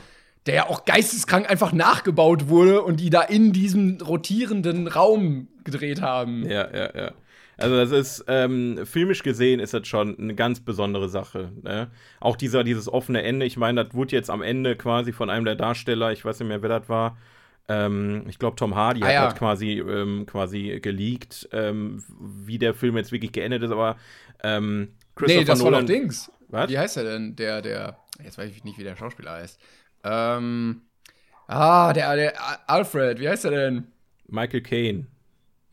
[0.47, 6.01] der ja auch geisteskrank einfach nachgebaut wurde und die da in diesem rotierenden Raum gedreht
[6.03, 6.49] haben.
[6.49, 7.11] Ja, ja, ja.
[7.57, 11.53] Also das ist, ähm, filmisch gesehen ist das schon eine ganz besondere Sache.
[11.63, 11.91] Ne?
[12.21, 15.45] Auch dieser, dieses offene Ende, ich meine, das wurde jetzt am Ende quasi von einem
[15.45, 17.17] der Darsteller, ich weiß nicht mehr, wer das war,
[17.69, 19.25] ähm, ich glaube, Tom Hardy Ah, hat ja.
[19.27, 23.97] das quasi, ähm, quasi geleakt, ähm, wie der Film jetzt wirklich geendet ist, aber
[24.43, 25.87] ähm, Christopher nee, das war Nolan.
[25.87, 26.31] doch Dings.
[26.49, 26.69] Was?
[26.71, 27.37] Wie heißt er denn?
[27.37, 29.59] Der, der, jetzt weiß ich nicht, wie der Schauspieler heißt.
[30.05, 30.83] Ähm,
[31.47, 32.35] ah, der, der
[32.69, 33.87] Alfred, wie heißt er denn?
[34.29, 35.07] Michael Caine.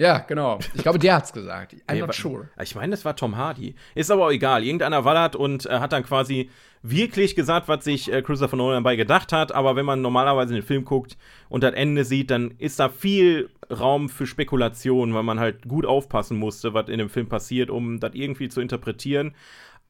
[0.01, 0.57] Ja, genau.
[0.73, 1.73] Ich glaube, der hat's gesagt.
[1.87, 2.49] I'm Nee, not sure.
[2.59, 3.75] Ich meine, das war Tom Hardy.
[3.93, 4.63] Ist aber auch egal.
[4.63, 6.49] Irgendeiner war das und äh, hat dann quasi
[6.81, 9.51] wirklich gesagt, was sich äh, Christopher Nolan dabei gedacht hat.
[9.51, 11.17] Aber wenn man normalerweise den Film guckt
[11.49, 15.85] und das Ende sieht, dann ist da viel Raum für Spekulation, weil man halt gut
[15.85, 19.35] aufpassen musste, was in dem Film passiert, um das irgendwie zu interpretieren.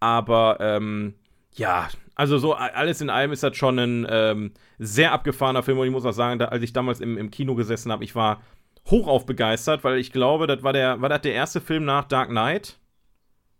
[0.01, 1.13] Aber ähm,
[1.53, 5.85] ja, also so alles in allem ist das schon ein ähm, sehr abgefahrener Film und
[5.85, 8.41] ich muss auch sagen, da, als ich damals im, im Kino gesessen habe, ich war
[8.89, 12.29] hochauf begeistert, weil ich glaube, das war der war das der erste Film nach Dark
[12.29, 12.77] Knight.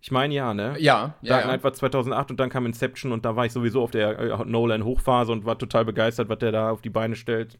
[0.04, 0.76] Ich meine ja, ne?
[0.80, 1.30] Ja, ja.
[1.30, 1.48] Dark ja.
[1.50, 4.46] Knight war 2008 und dann kam Inception und da war ich sowieso auf der äh,
[4.46, 7.60] Nolan Hochphase und war total begeistert, was der da auf die Beine stellt.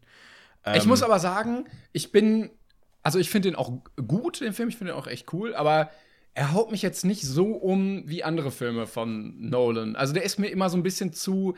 [0.74, 2.50] ich Ähm, muss aber sagen, ich bin
[3.04, 3.72] also ich finde den auch
[4.08, 5.90] gut, den Film, ich finde den auch echt cool, aber
[6.34, 9.96] er haut mich jetzt nicht so um wie andere Filme von Nolan.
[9.96, 11.56] Also der ist mir immer so ein bisschen zu,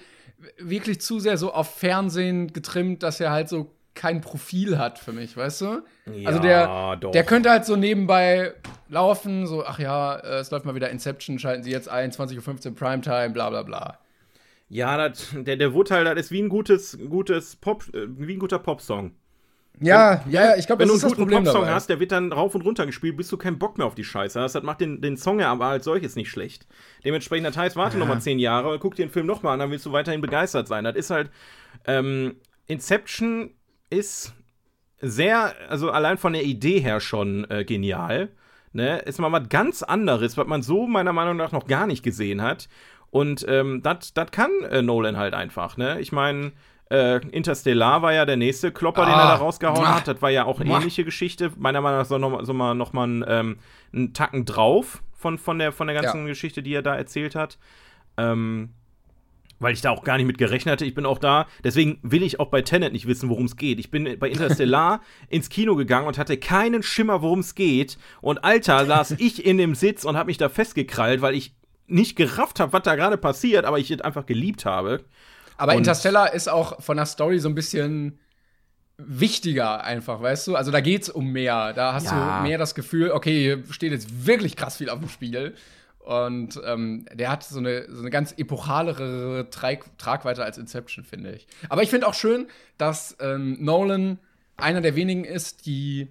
[0.58, 5.12] wirklich zu sehr so auf Fernsehen getrimmt, dass er halt so kein Profil hat für
[5.12, 5.82] mich, weißt du?
[6.14, 7.12] Ja, also der, doch.
[7.12, 8.54] der könnte halt so nebenbei
[8.90, 12.68] laufen, so, ach ja, äh, es läuft mal wieder Inception, schalten Sie jetzt ein, 20.15
[12.70, 14.00] Uhr Primetime, bla bla bla.
[14.70, 18.40] Ja, das, der, der Woodteil, das ist wie ein gutes, gutes Pop, äh, wie ein
[18.40, 19.14] guter Popsong.
[19.80, 21.76] Ja, ja, ja, ich glaube, Wenn das du ist einen das guten Problem Popsong dabei.
[21.76, 24.04] hast, der wird dann rauf und runter gespielt, bis du keinen Bock mehr auf die
[24.04, 24.54] Scheiße hast.
[24.54, 26.68] Das macht den, den Song ja aber als solches nicht schlecht.
[27.04, 29.72] Dementsprechend, das heißt, warte noch mal zehn Jahre, guck dir den Film nochmal an, dann
[29.72, 30.84] willst du weiterhin begeistert sein.
[30.84, 31.32] Das ist halt,
[31.86, 32.36] ähm,
[32.68, 33.52] Inception
[33.90, 34.34] ist
[35.00, 38.30] sehr, also allein von der Idee her schon äh, genial.
[38.72, 39.00] Ne?
[39.00, 42.42] Ist mal was ganz anderes, was man so meiner Meinung nach noch gar nicht gesehen
[42.42, 42.70] hat.
[43.12, 45.78] Und ähm, das kann äh, Nolan halt einfach.
[45.78, 46.00] Ne?
[46.02, 46.52] Ich meine,
[46.90, 49.96] äh, Interstellar war ja der nächste Klopper, den er da Ah, rausgehauen muah.
[49.96, 50.08] hat.
[50.08, 50.78] Das war ja auch eine Muah.
[50.80, 51.52] ähnliche Geschichte.
[51.58, 53.58] Meiner Meinung nach so noch, so mal, noch mal ein, ähm,
[53.94, 56.28] einen Tacken drauf von, von, der, von der ganzen Ja.
[56.28, 57.60] Geschichte, die er da erzählt hat.
[58.18, 58.70] Ähm,
[59.60, 60.86] weil ich da auch gar nicht mit gerechnet hatte.
[60.86, 63.80] Ich bin auch da, deswegen will ich auch bei Tenet nicht wissen, worum es geht.
[63.80, 67.98] Ich bin bei Interstellar ins Kino gegangen und hatte keinen Schimmer, worum es geht.
[68.22, 71.56] Und Alter, saß ich in dem Sitz und habe mich da festgekrallt, weil ich
[71.88, 75.04] nicht gerafft habe, was da gerade passiert, aber ich es einfach geliebt habe.
[75.58, 78.20] Aber Und- Interstellar ist auch von der Story so ein bisschen
[78.98, 80.56] wichtiger einfach, weißt du?
[80.56, 81.74] Also da geht's um mehr.
[81.74, 82.38] Da hast Ja.
[82.42, 85.56] du mehr das Gefühl, okay, hier steht jetzt wirklich krass viel auf dem Spiel.
[86.04, 91.32] Und ähm, der hat so eine, so eine ganz epochalere Trag Tragweite als Inception, finde
[91.32, 91.48] ich.
[91.70, 92.48] Aber ich finde auch schön,
[92.78, 94.20] dass ähm, Nolan
[94.58, 96.10] einer der wenigen ist, die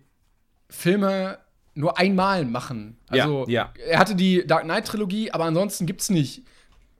[0.70, 1.38] Filme
[1.74, 2.96] nur einmal machen.
[3.12, 3.72] Ja, Also ja.
[3.86, 6.42] er hatte die Dark Knight Trilogie, aber ansonsten gibt's nicht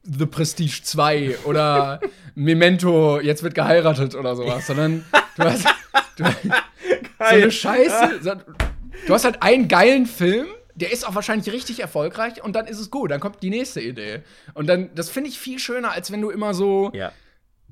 [0.02, 2.00] The Prestige 2 oder
[2.34, 5.04] Memento, jetzt wird geheiratet oder sowas, sondern
[5.36, 5.66] du hast,
[6.16, 6.24] du,
[7.18, 8.20] so eine Scheiße.
[9.06, 12.78] Du hast halt einen geilen Film, der ist auch wahrscheinlich richtig erfolgreich und dann ist
[12.80, 14.22] es gut, dann kommt die nächste Idee.
[14.54, 17.12] Und dann, das finde ich viel schöner, als wenn du immer so, Ja.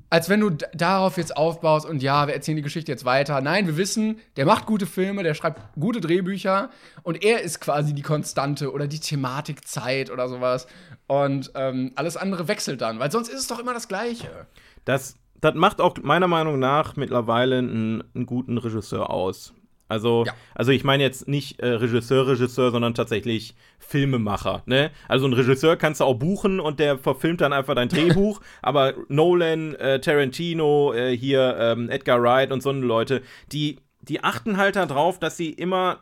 [0.09, 3.39] als wenn du darauf jetzt aufbaust und ja, wir erzählen die Geschichte jetzt weiter.
[3.41, 6.69] Nein, wir wissen, der macht gute Filme, der schreibt gute Drehbücher
[7.03, 10.67] und er ist quasi die Konstante oder die Thematik Zeit oder sowas.
[11.07, 14.47] Und ähm, alles andere wechselt dann, weil sonst ist es doch immer das Gleiche.
[14.85, 19.53] Das, das macht auch meiner Meinung nach mittlerweile einen, einen guten Regisseur aus.
[19.91, 20.33] Also, Ja.
[20.55, 24.63] also ich meine jetzt nicht äh, Regisseur, Regisseur, sondern tatsächlich Filmemacher.
[24.65, 24.89] Ne?
[25.07, 28.41] Also ein Regisseur kannst du auch buchen und der verfilmt dann einfach dein Drehbuch.
[28.61, 33.21] aber Nolan, äh, Tarantino, äh, hier ähm, Edgar Wright und so eine Leute,
[33.51, 35.99] die, die achten halt darauf, dass sie immer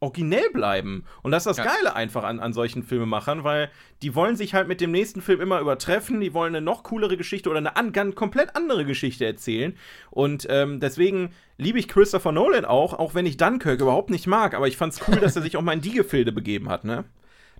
[0.00, 1.04] originell bleiben.
[1.22, 1.72] Und das ist das Ja.
[1.72, 3.70] Geile einfach an, an solchen Filmemachern, weil
[4.02, 7.16] die wollen sich halt mit dem nächsten Film immer übertreffen, die wollen eine noch coolere
[7.16, 9.76] Geschichte oder eine an, ganz komplett andere Geschichte erzählen.
[10.10, 14.54] Und ähm, deswegen liebe ich Christopher Nolan auch, auch wenn ich Dunkirk überhaupt nicht mag,
[14.54, 17.04] aber ich fand's cool, dass er sich auch mal in die Gefilde begeben hat, ne?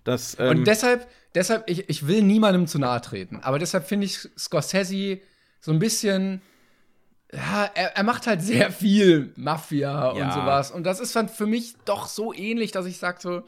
[0.05, 4.07] Das, ähm, Und deshalb, deshalb, ich, ich will niemandem zu nahe treten, aber deshalb finde
[4.07, 5.21] ich Scorsese
[5.61, 6.41] so ein bisschen.
[7.33, 10.27] Ja, er, er macht halt sehr viel Mafia Ja.
[10.27, 10.71] und sowas.
[10.73, 13.43] Und das ist dann für mich doch so ähnlich, dass ich sage so,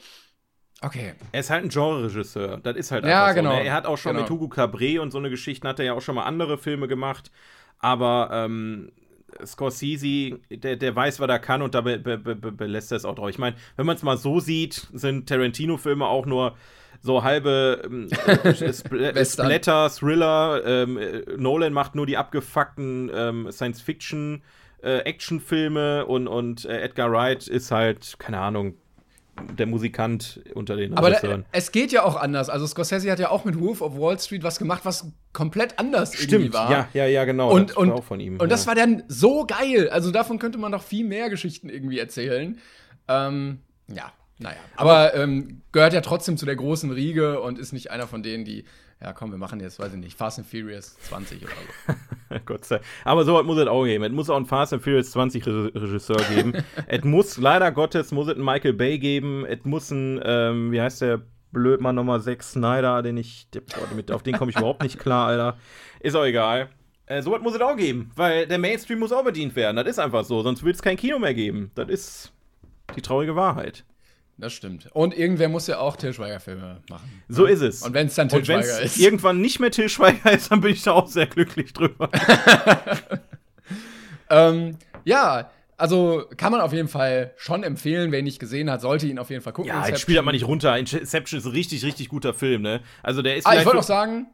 [0.82, 1.14] okay.
[1.32, 2.58] Er ist halt ein Genre-Regisseur.
[2.62, 3.50] Das ist halt Ja, einfach genau.
[3.50, 3.56] so.
[3.56, 3.64] Ne?
[3.64, 4.22] Er hat auch schon Genau.
[4.22, 6.86] mit Hugo Cabret und so eine Geschichten, hat er ja auch schon mal andere Filme
[6.86, 7.32] gemacht.
[7.80, 8.92] Aber ähm,
[9.44, 13.04] Scorsese, der, der weiß, was er kann und da be, be, be- belässt er es
[13.04, 13.30] auch drauf.
[13.30, 16.56] Ich meine, wenn man es mal so sieht, sind Tarantino-Filme auch nur
[17.02, 19.46] so halbe ähm, äh, Spl Western.
[19.46, 20.62] Splatter, Thriller.
[20.64, 24.42] Ähm, äh, Nolan macht nur die abgefuckten ähm, Science-Fiction-
[24.82, 28.74] äh, Actionfilme und, und äh, Edgar Wright ist halt, keine Ahnung,
[29.58, 32.50] der Musikant unter den Aber da, es geht ja auch anders.
[32.50, 36.12] Also Scorsese hat ja auch mit Wolf of Wall Street was gemacht, was komplett anders
[36.14, 36.70] irgendwie Stimmt, war.
[36.70, 37.50] ja, ja, ja, genau.
[37.50, 38.38] Und, das und, war auch von ihm.
[38.38, 38.68] und das ja.
[38.68, 39.88] war dann so geil.
[39.90, 42.58] Also davon könnte man noch viel mehr Geschichten irgendwie erzählen.
[43.08, 44.12] Ähm, ja,
[44.42, 44.56] naja.
[44.76, 48.44] Aber ähm, gehört ja trotzdem zu der großen Riege und ist nicht einer von denen,
[48.44, 48.64] die,
[49.00, 51.52] ja komm, wir machen jetzt, weiß ich nicht, Fast and Furious 20 oder
[51.86, 52.34] so.
[52.44, 52.88] Gott sei Dank.
[53.04, 54.04] Aber so was muss es auch geben.
[54.04, 56.52] Es muss auch einen Fast and Furious 20 Re Regisseur geben.
[56.86, 59.44] es muss, leider Gottes, muss es einen Michael Bay geben.
[59.46, 61.22] Es muss einen, ähm, wie heißt der
[61.52, 63.46] Blödmann Nummer 6, Snyder, den ich,
[63.94, 65.58] mit, auf den komme ich überhaupt nicht klar, Alter.
[66.00, 66.70] Ist auch egal.
[67.06, 69.76] Äh, so was muss es auch geben, weil der Mainstream muss auch bedient werden.
[69.76, 71.70] Das ist einfach so, sonst wird es kein Kino mehr geben.
[71.74, 72.32] Das ist
[72.96, 73.84] die traurige Wahrheit.
[74.38, 74.88] Das stimmt.
[74.92, 77.22] Und irgendwer muss ja auch Til Schweiger-Filme machen.
[77.28, 77.82] So ist es.
[77.82, 78.98] Und wenn es dann Til Und wenn Schweiger es ist.
[79.02, 82.10] irgendwann nicht mehr Til Schweiger ist, dann bin ich da auch sehr glücklich drüber.
[84.30, 88.12] Ähm, ja, also kann man auf jeden Fall schon empfehlen.
[88.12, 89.68] Wer ihn nicht gesehen hat, sollte ihn auf jeden Fall gucken.
[89.68, 89.98] Ja, Inception.
[90.00, 90.76] spielt mal nicht runter.
[90.78, 92.80] Inception ist ein richtig, richtig guter Film, ne?
[93.02, 94.26] Also der ist Ah, ich wollte noch sagen,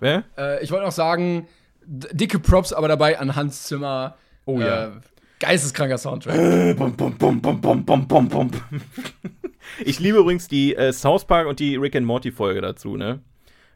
[0.00, 0.24] Wer?
[0.36, 1.46] äh, ich wollte noch sagen,
[1.86, 4.16] dicke Props aber dabei an Hans Zimmer.
[4.44, 4.86] Oh ja.
[4.88, 4.90] Äh,
[5.38, 6.76] Geisteskranker Soundtrack.
[6.76, 8.50] Bum, bum, bum, bum, bum, bum, bum, bum.
[9.84, 13.20] Ich liebe übrigens die äh, South Park und die Rick and Morty Folge dazu, ne?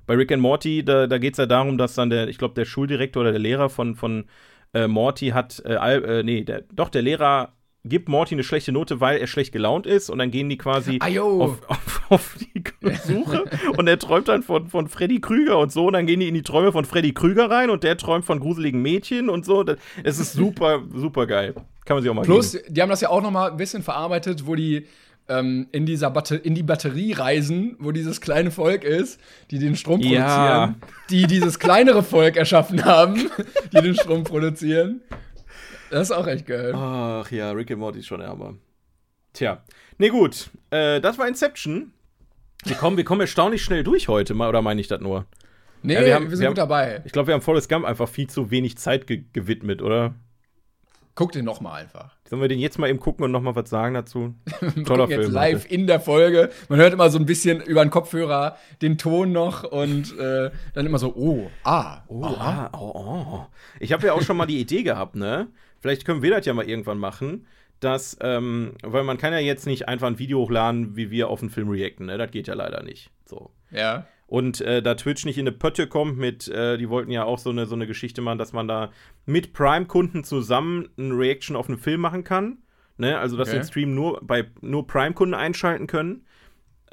[0.06, 2.54] Bei Rick and Morty, da, da geht es ja darum, dass dann der, ich glaube,
[2.54, 4.24] der Schuldirektor oder der Lehrer von, von
[4.72, 7.52] äh, Morty hat, äh, äh, nee, der, doch, der Lehrer
[7.84, 10.98] gibt Morty eine schlechte Note, weil er schlecht gelaunt ist und dann gehen die quasi
[11.00, 11.42] Ajo.
[11.42, 12.62] auf, auf, auf die
[13.04, 13.44] Suche
[13.76, 16.34] und er träumt dann von, von Freddy Krüger und so und dann gehen die in
[16.34, 19.64] die Träume von Freddy Krüger rein und der träumt von gruseligen Mädchen und so.
[20.04, 21.54] Es ist super, super geil.
[21.84, 22.74] Kann man sich auch mal Plus, geben.
[22.74, 24.86] die haben das ja auch noch mal ein bisschen verarbeitet, wo die
[25.28, 29.20] ähm, in dieser Batter in die Batterie reisen, wo dieses kleine Volk ist,
[29.50, 30.74] die den Strom produzieren, Ja.
[31.10, 33.30] die dieses kleinere Volk erschaffen haben,
[33.72, 35.00] die den Strom produzieren.
[35.90, 36.72] Das ist auch echt geil.
[36.74, 38.54] Ach ja, Rick and Morty ist schon ärmer.
[39.32, 39.62] Tja.
[39.98, 40.50] Nee, gut.
[40.70, 41.92] Äh, das war Inception.
[42.64, 45.26] Wir kommen, wir kommen erstaunlich schnell durch heute, mal, oder meine ich das nur?
[45.82, 47.02] Nee, Ja, wir wir, haben- sind wir gut haben- dabei.
[47.04, 50.14] Ich glaube, wir haben Forrest Gump einfach viel zu wenig Zeit ge gewidmet, oder?
[51.14, 52.16] Guck den noch mal einfach.
[52.28, 54.34] Sollen wir den jetzt mal eben gucken und noch mal was sagen dazu?
[54.84, 55.32] Toller gucken jetzt Film.
[55.32, 56.50] live in der Folge.
[56.68, 60.86] Man hört immer so ein bisschen über den Kopfhörer den Ton noch und äh, dann
[60.86, 63.46] immer so, oh, ah, Oh, ah, oh, oh.
[63.80, 65.48] Ich habe ja auch schon mal die Idee gehabt, ne?
[65.80, 67.46] Vielleicht können wir das ja mal irgendwann machen,
[67.80, 71.40] dass, ähm, weil man kann ja jetzt nicht einfach ein Video hochladen, wie wir auf
[71.40, 72.18] einen Film reacten, ne?
[72.18, 73.10] Das geht ja leider nicht.
[73.24, 73.50] So.
[73.70, 74.06] Ja.
[74.28, 77.38] Und äh, da Twitch nicht in eine Pötte kommt mit, äh, die wollten ja auch
[77.38, 78.92] so eine, so eine Geschichte machen, dass man da
[79.24, 82.58] mit Prime-Kunden zusammen eine Reaction auf einen Film machen kann.
[82.98, 83.18] Ne?
[83.18, 83.56] Also, dass Okay.
[83.56, 86.26] wir den Stream nur bei nur Prime-Kunden einschalten können.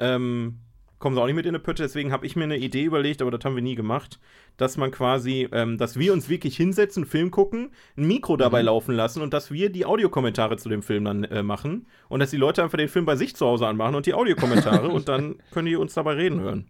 [0.00, 0.60] Ähm,
[0.98, 3.20] kommen sie auch nicht mit in eine Pötte, deswegen habe ich mir eine Idee überlegt,
[3.20, 4.18] aber das haben wir nie gemacht,
[4.56, 8.62] dass man quasi, ähm, dass wir uns wirklich hinsetzen, einen Film gucken, ein Mikro dabei
[8.62, 12.30] laufen lassen und dass wir die Audiokommentare zu dem Film dann äh, machen und dass
[12.30, 15.36] die Leute einfach den Film bei sich zu Hause anmachen und die Audiokommentare und dann
[15.50, 16.66] können die uns dabei reden hören.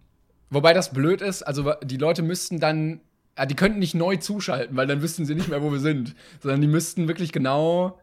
[0.51, 3.01] Wobei das blöd ist, also die Leute müssten dann,
[3.36, 6.14] ja, die könnten nicht neu zuschalten, weil dann wüssten sie nicht mehr, wo wir sind,
[6.40, 7.99] sondern die müssten wirklich genau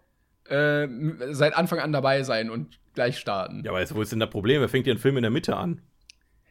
[0.49, 0.87] äh,
[1.31, 3.63] seit Anfang an dabei sein und gleich starten.
[3.63, 4.61] Ja, aber jetzt, wo ist denn das Problem?
[4.61, 5.81] Wer fängt hier einen Film in der Mitte an?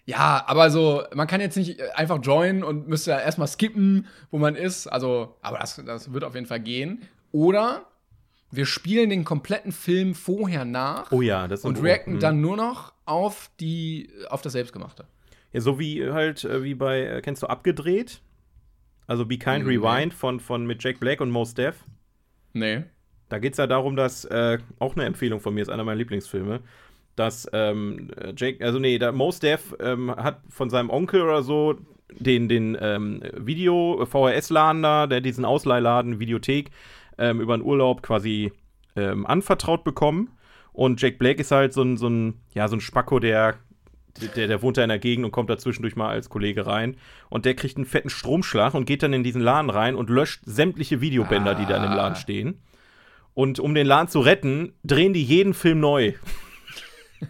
[0.04, 4.38] Ja, aber so, man kann jetzt nicht einfach joinen und müsste ja erstmal skippen, wo
[4.38, 4.88] man ist.
[4.88, 7.02] Also, aber das, das wird auf jeden Fall gehen.
[7.30, 7.86] Oder
[8.50, 12.20] wir spielen den kompletten Film vorher nach Oh ja, und reacten mhm.
[12.20, 15.04] dann nur noch auf die, auf das Selbstgemachte.
[15.52, 18.22] Ja, so wie halt, äh, wie bei, äh, kennst du Abgedreht?
[19.06, 19.76] Also Be Kind Nee.
[19.76, 21.84] Rewind von, von mit Jack Black und Mos Def.
[22.52, 22.84] Nee.
[23.28, 25.96] Da geht es ja darum, dass, äh, auch eine Empfehlung von mir, ist einer meiner
[25.96, 26.60] Lieblingsfilme,
[27.16, 31.42] dass ähm, äh, Jake, also nee, der Mos Def ähm, hat von seinem Onkel oder
[31.42, 31.76] so
[32.18, 36.70] den, den ähm, Video, VHS-Laden da, der diesen Ausleihladen, Videothek,
[37.18, 38.52] ähm, über einen Urlaub quasi
[38.96, 40.30] ähm, anvertraut bekommen.
[40.72, 43.56] Und Jack Black ist halt so ein, so ein, ja, so ein Spacko, der,
[44.20, 46.96] der, der wohnt da in der Gegend und kommt da zwischendurch mal als Kollege rein.
[47.28, 50.42] Und der kriegt einen fetten Stromschlag und geht dann in diesen Laden rein und löscht
[50.44, 52.62] sämtliche Videobänder, die da in dem Laden stehen.
[53.34, 56.12] Und um den Laden zu retten, drehen die jeden Film neu.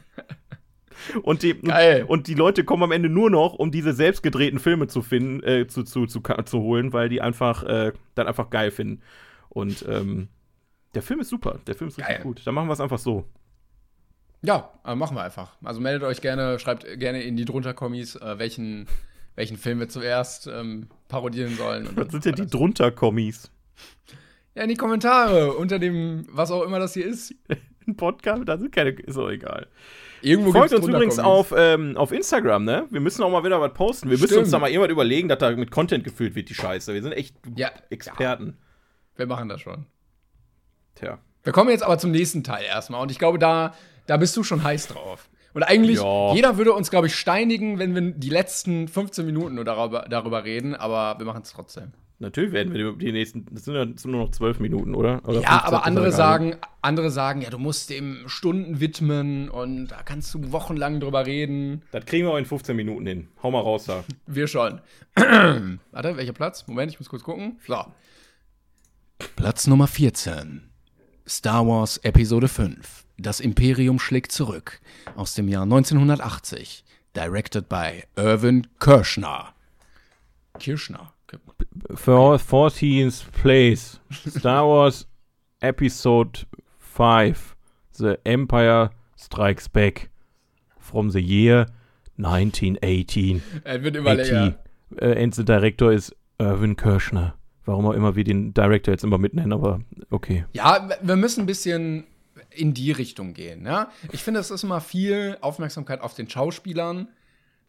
[1.22, 2.05] und, die, Geil.
[2.07, 5.43] und die Leute kommen am Ende nur noch, um diese selbst gedrehten Filme zu finden,
[5.45, 9.03] äh, zu, zu, zu, zu holen, weil die einfach äh, dann einfach geil finden.
[9.49, 10.28] Und ähm,
[10.95, 11.61] der Film ist super.
[11.66, 12.22] Der Film ist richtig Geil.
[12.24, 12.43] gut.
[12.45, 13.24] Dann machen wir es einfach so.
[14.43, 15.57] Ja, äh, machen wir einfach.
[15.62, 18.88] Also meldet euch gerne, schreibt gerne in die drunter Kommis, äh, welchen,
[19.36, 21.86] welchen Film wir zuerst ähm, parodieren sollen.
[21.86, 23.51] Und Was sind denn die drunter Kommis?
[24.55, 27.34] Ja, in die Kommentare unter dem, was auch immer das hier ist.
[27.86, 28.43] Ein Podcast?
[28.47, 28.90] Da sind keine.
[28.90, 29.66] Ist auch egal.
[30.20, 32.86] Irgendwo Folgt uns übrigens auf, ähm, auf Instagram, ne?
[32.90, 34.09] Wir müssen auch mal wieder was posten.
[34.09, 34.43] Wir müssen Stimmt.
[34.43, 36.95] uns da mal irgendwas überlegen, dass da mit Content gefüllt wird, die Scheiße.
[36.95, 38.57] Wir sind echt Ja, Experten.
[39.16, 39.86] Wir machen das schon.
[40.95, 41.18] Tja.
[41.43, 43.03] Wir kommen jetzt aber zum nächsten Teil erstmal.
[43.03, 43.74] Und ich glaube, da,
[44.07, 45.28] da bist du schon heiß drauf.
[45.55, 46.32] Und eigentlich, Ja.
[46.34, 50.44] jeder würde uns, glaube ich, steinigen, wenn wir die letzten 15 Minuten nur darüber, darüber
[50.44, 51.92] reden, aber wir machen es trotzdem.
[52.20, 53.46] Natürlich werden wir die nächsten.
[53.50, 55.20] Das sind ja nur noch zwölf Minuten, oder?
[55.24, 59.88] oder Ja, 15, aber andere sagen, andere sagen, ja, du musst dem Stunden widmen und
[59.88, 61.82] da kannst du wochenlang drüber reden.
[61.90, 63.28] Das kriegen wir auch in 15 Minuten hin.
[63.42, 64.05] Hau mal raus da.
[64.26, 64.80] Wir schon.
[65.16, 66.64] Warte, welcher Platz?
[66.68, 67.59] Moment, ich muss kurz gucken.
[67.66, 67.84] So.
[69.36, 70.62] Platz Nummer 14.
[71.26, 73.01] Star Wars Episode 5.
[73.22, 74.80] Das Imperium schlägt zurück.
[75.14, 76.84] Aus dem Jahr 1980.
[77.14, 78.66] Directed by Irvin.
[78.80, 79.54] Kirschner.
[81.94, 84.00] For 14th place.
[84.28, 85.06] Star Wars
[85.60, 86.40] Episode
[86.78, 87.54] 5.
[87.92, 90.10] The Empire Strikes Back.
[90.78, 91.66] From the year
[92.18, 93.40] 1918.
[93.62, 94.56] Er wird immer länger.
[94.96, 97.34] Äh, and the director ist Irvin Kirschner.
[97.64, 100.44] Warum auch immer wir den Director jetzt immer mitnennen, aber okay.
[100.52, 102.04] Ja, wir müssen ein bisschen
[102.55, 103.66] in die Richtung gehen.
[103.66, 103.90] Ja?
[104.12, 107.09] Ich finde, es ist immer viel Aufmerksamkeit auf den Schauspielern,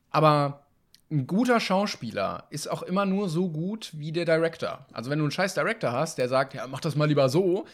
[0.10, 0.66] aber
[1.12, 4.86] ein guter Schauspieler ist auch immer nur so gut wie der Director.
[4.94, 7.66] Also wenn du einen scheiß Director hast, der sagt, ja, mach das mal lieber so,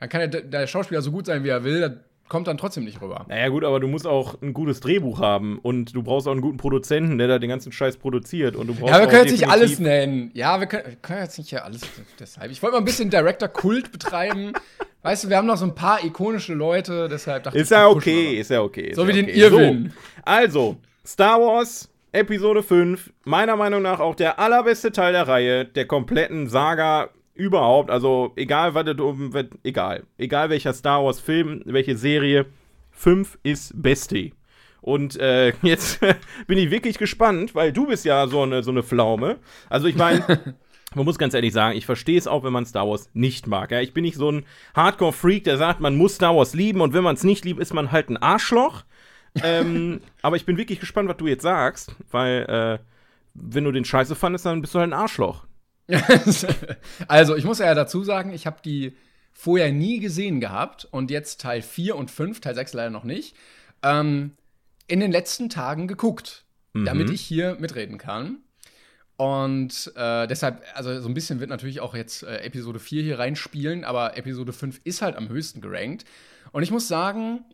[0.00, 3.02] Dann kann der, der Schauspieler so gut sein, wie er will, kommt dann trotzdem nicht
[3.02, 3.26] rüber.
[3.28, 6.40] Naja, gut, aber du musst auch ein gutes Drehbuch haben und du brauchst auch einen
[6.40, 8.56] guten Produzenten, der da den ganzen Scheiß produziert.
[8.56, 10.30] Und du brauchst Ja, wir können jetzt nicht alles nennen.
[10.32, 11.82] Ja, wir können, wir können jetzt nicht hier alles
[12.18, 12.50] deshalb.
[12.50, 14.52] Ich wollte mal ein bisschen Director-Kult betreiben.
[15.02, 17.88] Weißt du, wir haben noch so ein paar ikonische Leute, deshalb dachte Ist ich, ja
[17.88, 18.88] wir pushen okay, ist ja okay.
[18.88, 19.28] ist So ja wie den.
[19.28, 19.88] Irwin.
[19.94, 20.76] So, also,
[21.06, 26.48] Star Wars Episode 5, meiner Meinung nach auch der allerbeste Teil der Reihe, der kompletten
[26.48, 27.90] Saga überhaupt.
[27.90, 30.02] Also, egal, was das um, was- egal.
[30.18, 32.46] Egal welcher Star Wars Film, welche Serie,
[32.90, 34.32] 5 ist Beste.
[34.82, 36.00] Und äh, jetzt
[36.46, 39.38] bin ich wirklich gespannt, weil du bist ja so eine, so eine Pflaume.
[39.70, 40.22] Also ich meine,
[40.94, 43.70] man muss ganz ehrlich sagen, ich verstehe es auch, wenn man Star Wars nicht mag.
[43.70, 43.80] Ja?
[43.80, 47.04] Ich bin nicht so ein Hardcore-Freak, der sagt, man muss Star Wars lieben und wenn
[47.04, 48.84] man es nicht liebt, ist man halt ein Arschloch.
[49.42, 52.42] ähm, aber ich bin wirklich gespannt, was du jetzt sagst, weil
[52.80, 52.84] äh,
[53.34, 55.46] wenn du den Scheiße fandest, dann bist du halt ein Arschloch.
[57.08, 58.96] also, ich muss ja dazu sagen, ich habe die
[59.32, 63.34] vorher nie gesehen gehabt und jetzt Teil 4 und 5, Teil 6 leider noch nicht,
[63.82, 64.32] ähm,
[64.86, 68.38] in den letzten Tagen geguckt, damit ich hier mitreden kann.
[69.20, 73.18] Und äh, deshalb, also so ein bisschen wird natürlich auch jetzt äh, Episode 4 hier
[73.18, 76.06] reinspielen, aber Episode 5 ist halt am höchsten gerankt.
[76.52, 77.44] Und ich muss sagen,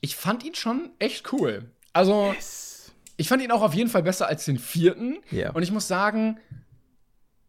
[0.00, 1.64] ich fand ihn schon echt cool.
[1.92, 2.32] Also,
[3.16, 5.18] ich fand ihn auch auf jeden Fall besser als den vierten.
[5.32, 5.50] Ja.
[5.50, 6.38] Und ich muss sagen,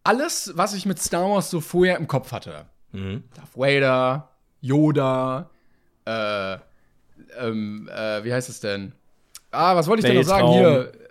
[0.03, 3.25] alles, was ich mit Star Wars so vorher im Kopf hatte, Mhm.
[3.35, 4.29] Darth Vader,
[4.61, 5.49] Yoda,
[6.05, 6.53] äh,
[7.37, 8.93] ähm, äh, wie heißt es denn?
[9.51, 10.47] Ah, was wollte ich denn noch sagen?
[10.47, 10.87] Weltraum.
[10.93, 11.06] Hier.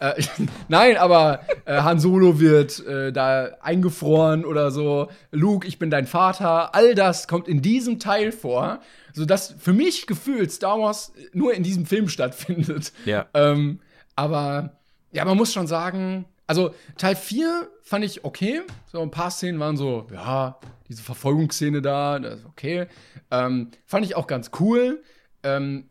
[0.00, 0.22] Äh,
[0.68, 5.08] nein, aber äh, Han Solo wird äh, da eingefroren oder so.
[5.30, 6.74] Luke, ich bin dein Vater.
[6.74, 8.80] All das kommt in diesem Teil vor,
[9.12, 12.92] sodass für mich gefühlt Star Wars nur in diesem Film stattfindet.
[13.04, 13.26] Ja.
[13.34, 13.80] Ähm,
[14.16, 14.78] aber
[15.12, 18.62] ja, man muss schon sagen, also Teil 4 fand ich okay.
[18.90, 22.86] So ein paar Szenen waren so, ja, diese Verfolgungsszene da, das ist okay.
[23.30, 25.02] Ähm, fand ich auch ganz cool.
[25.42, 25.88] Ähm,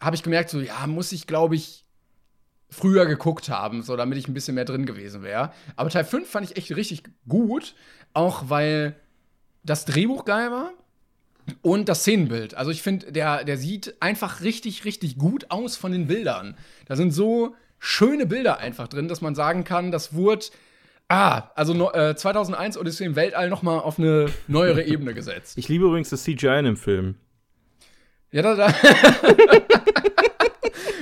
[0.00, 1.83] Habe ich gemerkt, so, ja, muss ich, glaube ich,
[2.74, 5.52] früher geguckt haben, so damit ich ein bisschen mehr drin gewesen wäre.
[5.76, 7.74] Aber Teil 5 fand ich echt richtig gut,
[8.12, 8.96] auch weil
[9.62, 10.72] das Drehbuch geil war.
[11.60, 12.54] Und das Szenenbild.
[12.54, 16.56] Also ich finde, der, der sieht einfach richtig, richtig gut aus von den Bildern.
[16.86, 20.46] Da sind so schöne Bilder einfach drin, dass man sagen kann, das wurde,
[21.08, 25.58] ah, also äh, 2001 Odyssey im Weltall noch mal auf eine neuere Ebene gesetzt.
[25.58, 27.16] Ich liebe übrigens das CGI in dem Film.
[28.32, 28.74] Ja, da, da.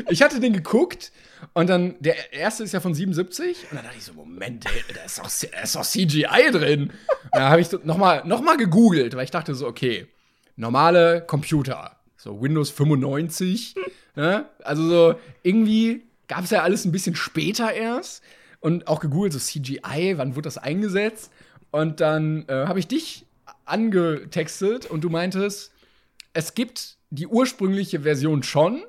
[0.09, 1.13] ich hatte den geguckt
[1.55, 4.95] und dann, der erste ist ja von 77 und dann dachte ich so, Moment, ey,
[4.95, 6.93] da ist doch, da ist doch CGI drin.
[7.33, 10.07] Dann habe ich so noch mal, noch mal gegoogelt, weil ich dachte so, okay,
[10.57, 13.75] normale Computer, so Windows 95,
[14.17, 14.47] ne?
[14.63, 18.23] also so irgendwie gab es ja alles ein bisschen später erst
[18.61, 21.31] und auch gegoogelt, so CGI, wann wurde das eingesetzt?
[21.71, 23.27] Und dann äh, habe ich dich
[23.65, 25.73] angetextet und du meintest,
[26.33, 28.85] es gibt die ursprüngliche Version schon,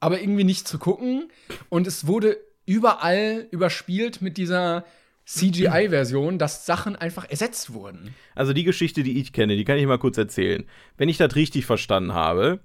[0.00, 1.30] aber irgendwie nicht zu gucken.
[1.68, 4.84] Und es wurde überall überspielt mit dieser
[5.24, 8.14] CGI-Version, dass Sachen einfach ersetzt wurden.
[8.34, 10.64] Also die Geschichte, die ich kenne, die kann ich mal kurz erzählen.
[10.96, 12.60] Wenn ich das richtig verstanden habe,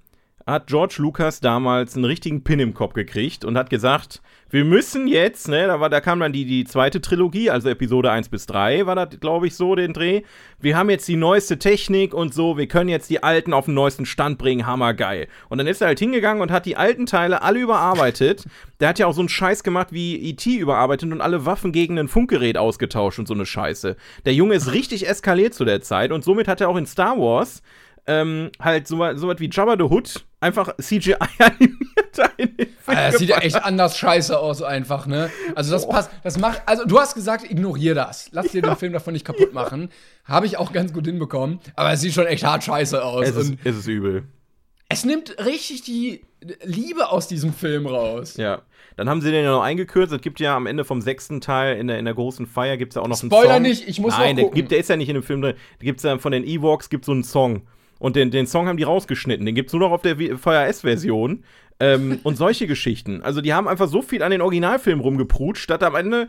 [0.46, 5.08] hat George Lucas damals einen richtigen Pin im Kopf gekriegt und hat gesagt, wir müssen
[5.08, 8.48] jetzt, ne, da, war, da kam dann die, die zweite Trilogie, also Episode 1 bis
[8.48, 10.24] 3 war das, glaube ich, so, den Dreh.
[10.60, 13.76] Wir haben jetzt die neueste Technik und so, wir können jetzt die alten auf den
[13.76, 15.30] neuesten Stand bringen, hammergeil.
[15.48, 18.46] Und dann ist er halt hingegangen und hat die alten Teile alle überarbeitet.
[18.82, 20.58] Der hat ja auch so einen Scheiß gemacht wie E.T.
[20.58, 23.96] überarbeitet und alle Waffen gegen ein Funkgerät ausgetauscht und so eine Scheiße.
[24.26, 27.18] Der Junge ist richtig eskaliert zu der Zeit und somit hat er auch in Star
[27.18, 27.62] Wars
[28.08, 32.68] ähm, halt so, so was wie Jabba the Hood einfach CGI animiert da in den
[32.68, 35.30] Film Alter, das sieht ja echt anders scheiße aus, einfach, ne?
[35.56, 38.30] Also, das passt, das macht, also, du hast gesagt, ignorier das.
[38.32, 39.90] Lass dir den Film davon nicht kaputt machen.
[40.26, 41.60] Habe ich auch ganz gut hinbekommen.
[41.76, 43.28] Aber es sieht schon echt hart scheiße aus.
[43.28, 44.24] Es ist, es ist übel.
[44.90, 46.22] es nimmt richtig die
[46.64, 48.36] Liebe aus diesem Film raus.
[48.38, 48.62] Ja.
[48.98, 50.12] Dann haben sie den ja noch eingekürzt.
[50.12, 52.92] Es gibt ja am Ende vom sechsten Teil in der, in der großen Feier gibt
[52.92, 53.62] es ja auch noch einen Spoiler Song.
[53.62, 54.56] nicht, ich muss Nein, noch der, gucken.
[54.56, 55.56] gibt, der ist ja nicht in dem Film drin.
[55.80, 57.62] Da gibt es ja von den Ewoks gibt so einen Song.
[58.02, 59.46] Und den, den Song haben die rausgeschnitten.
[59.46, 61.44] Den gibt es nur noch auf der VHS-Version.
[61.80, 63.22] Ähm, und solche Geschichten.
[63.22, 66.28] Also die haben einfach so viel an den Originalfilm rumgeprutscht, dass am Ende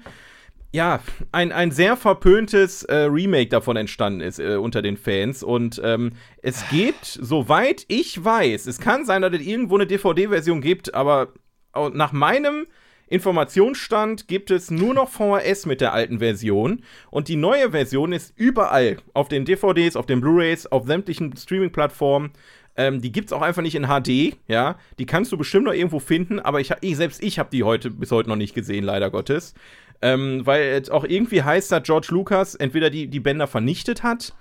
[0.75, 1.01] ja,
[1.33, 5.43] ein, ein sehr verpöntes äh, Remake davon entstanden ist äh, unter den Fans.
[5.43, 6.13] Und ähm,
[6.43, 11.29] es gibt, soweit ich weiß, es kann sein, dass es irgendwo eine DVD-Version gibt, aber
[11.73, 12.67] au- nach meinem
[13.13, 16.83] Informationsstand gibt es nur noch VHS mit der alten Version.
[17.11, 18.97] Und die neue Version ist überall.
[19.13, 22.31] Auf den DVDs, auf den Blu-Rays, auf sämtlichen Streaming-Plattformen.
[22.75, 24.79] Ähm, die gibt's auch einfach nicht in HD, ja.
[24.99, 27.91] Die kannst du bestimmt noch irgendwo finden, aber ich, ich selbst ich habe die heute
[27.91, 29.53] bis heute noch nicht gesehen, leider Gottes.
[30.01, 34.33] Ähm, weil es auch irgendwie heißt, dass George Lucas entweder die, die Bänder vernichtet hat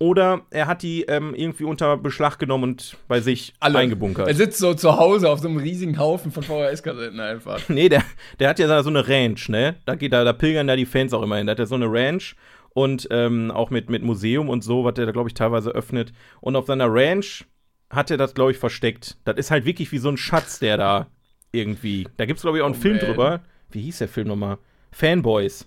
[0.00, 4.26] oder er hat die ähm, irgendwie unter Beschlag genommen und bei sich eingebunkert.
[4.26, 7.60] Er sitzt so zu Hause auf so einem riesigen Haufen von VHS-Kassetten einfach.
[7.68, 8.02] Nee, der,
[8.40, 9.76] der hat ja da so eine Ranch, ne?
[9.84, 11.46] Da geht da, da pilgern da die Fans auch immer hin.
[11.46, 12.34] Da hat er so eine Ranch
[12.70, 16.12] und ähm, auch mit, mit Museum und so, was er da, glaube ich, teilweise öffnet.
[16.40, 17.44] Und auf seiner Ranch
[17.90, 19.18] hat er das, glaube ich, versteckt.
[19.24, 21.08] Das ist halt wirklich wie so ein Schatz, der da
[21.52, 22.08] irgendwie.
[22.16, 23.04] Da gibt es, glaube ich, auch einen Oh, Film man.
[23.06, 23.40] drüber.
[23.70, 24.56] Wie hieß der Film nochmal?
[24.92, 25.66] Fanboys.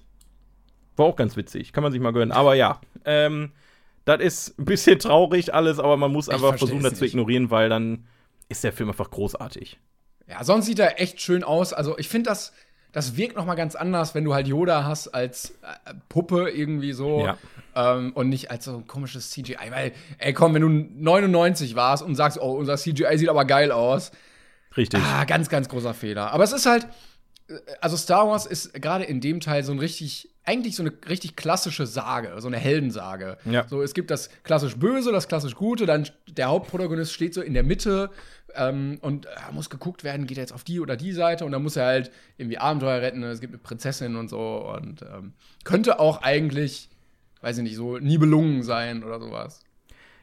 [0.95, 1.71] War auch ganz witzig.
[1.71, 2.31] Kann man sich mal gönnen.
[2.31, 3.51] Aber ja, ähm,
[4.05, 7.69] das ist ein bisschen traurig alles, aber man muss einfach versuchen, das zu ignorieren, weil
[7.69, 8.05] dann
[8.49, 9.79] ist der Film einfach großartig.
[10.27, 11.73] Ja, sonst sieht er echt schön aus.
[11.73, 12.53] Also ich finde, das,
[12.91, 16.93] das wirkt noch mal ganz anders, wenn du halt Yoda hast als äh, Puppe irgendwie
[16.93, 17.25] so.
[17.25, 17.37] Ja.
[17.75, 19.71] Ähm, und nicht als so ein komisches CGI.
[19.71, 23.71] Weil, ey, komm, wenn du 99 warst und sagst, oh, unser CGI sieht aber geil
[23.71, 24.11] aus.
[24.77, 25.01] Richtig.
[25.03, 26.31] Ah, ganz, ganz großer Fehler.
[26.31, 26.87] Aber es ist halt,
[27.47, 30.91] äh, also Star Wars ist gerade in dem Teil so ein richtig, eigentlich so eine
[31.07, 33.37] richtig klassische Sage, so eine Heldensage.
[33.45, 33.67] Ja.
[33.67, 37.53] So, es gibt das klassisch Böse, das klassisch Gute, dann der Hauptprotagonist steht so in
[37.53, 38.09] der Mitte
[38.55, 41.51] ähm, und äh, muss geguckt werden, geht er jetzt auf die oder die Seite und
[41.51, 43.23] dann muss er halt irgendwie Abenteuer retten.
[43.23, 45.33] Es gibt eine Prinzessin und so und ähm,
[45.63, 46.89] könnte auch eigentlich,
[47.41, 49.61] weiß ich nicht, so Nibelungen sein oder sowas.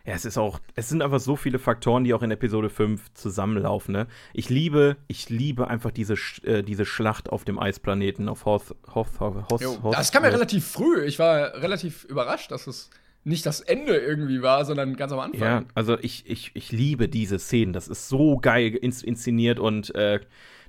[0.07, 3.13] Ja, es ist auch, es sind einfach so viele Faktoren, die auch in Episode 5
[3.15, 3.93] zusammenlaufen.
[3.93, 4.07] Ne?
[4.33, 9.21] Ich liebe, ich liebe einfach diese, äh, diese Schlacht auf dem Eisplaneten, auf Hoth, Hoth,
[9.21, 11.05] Hoth, Jo, Hoth das kam ja relativ früh.
[11.05, 12.91] Ich war relativ überrascht, dass es
[13.25, 15.41] nicht das Ende irgendwie war, sondern ganz am Anfang.
[15.41, 17.73] Ja, also ich, ich, ich liebe diese Szenen.
[17.75, 20.21] Das ist so geil ins inszeniert und äh,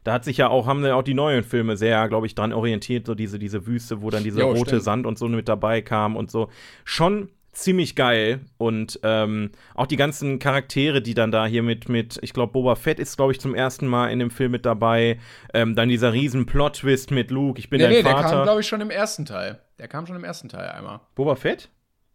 [0.04, 2.54] da hat sich ja auch, haben ja auch die neuen Filme sehr, glaube ich, dran
[2.54, 4.84] orientiert, so diese, diese Wüste, wo dann dieser Jo, rote stimmt.
[4.84, 6.50] Sand und so mit dabei kam und so.
[6.84, 12.18] Schon ziemlich geil und ähm, auch die ganzen Charaktere, die dann da hier mit, mit
[12.22, 15.20] ich glaube, Boba Fett ist, glaube ich, zum ersten Mal in dem Film mit dabei.
[15.54, 18.30] Ähm, dann dieser riesen Plot-Twist mit Luke, ich bin Nee, dein nee, der Vater.
[18.30, 19.60] kam, glaube ich, schon im ersten Teil.
[19.80, 21.02] Der kam schon im ersten Teil einmal.
[21.16, 21.70] Boba Fett?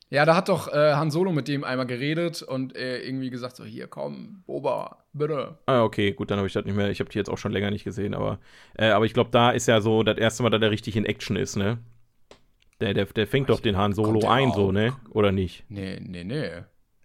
[0.08, 3.56] Ja, da hat doch äh, Han Solo mit dem einmal geredet und äh, irgendwie gesagt:
[3.56, 5.58] So, hier komm, Boba, bitte.
[5.66, 6.90] Ah, okay, gut, dann habe ich das nicht mehr.
[6.90, 8.38] Ich habe die jetzt auch schon länger nicht gesehen, aber,
[8.78, 11.04] äh, aber ich glaube, da ist ja so das erste Mal, dass er richtig in
[11.06, 11.78] Action ist, ne?
[12.80, 14.56] Der, der, der fängt doch den Han Solo der ein, auch?
[14.56, 14.92] so, ne?
[15.10, 15.64] Oder nicht?
[15.68, 16.50] Nee, nee, nee.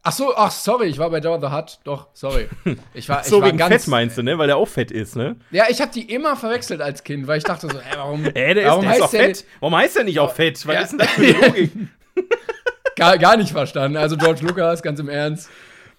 [0.03, 1.79] Ach so, ach, sorry, ich war bei Jabba the Hutt.
[1.83, 2.47] Doch, sorry.
[2.93, 4.37] Ich war, so ich war wegen ganz, Fett meinst du, ne?
[4.37, 5.35] Weil der auch fett ist, ne?
[5.51, 8.55] Ja, ich habe die immer verwechselt als Kind, weil ich dachte so, hä, warum, Äh,
[8.55, 9.45] der ist, warum der ist auch heißt der fett.
[9.59, 10.67] Warum heißt der nicht auch fett?
[10.67, 10.81] Was Ja.
[10.81, 11.71] ist denn das für eine Logik?
[12.95, 13.97] gar, gar nicht verstanden.
[13.97, 15.49] Also George Lucas, ganz im Ernst.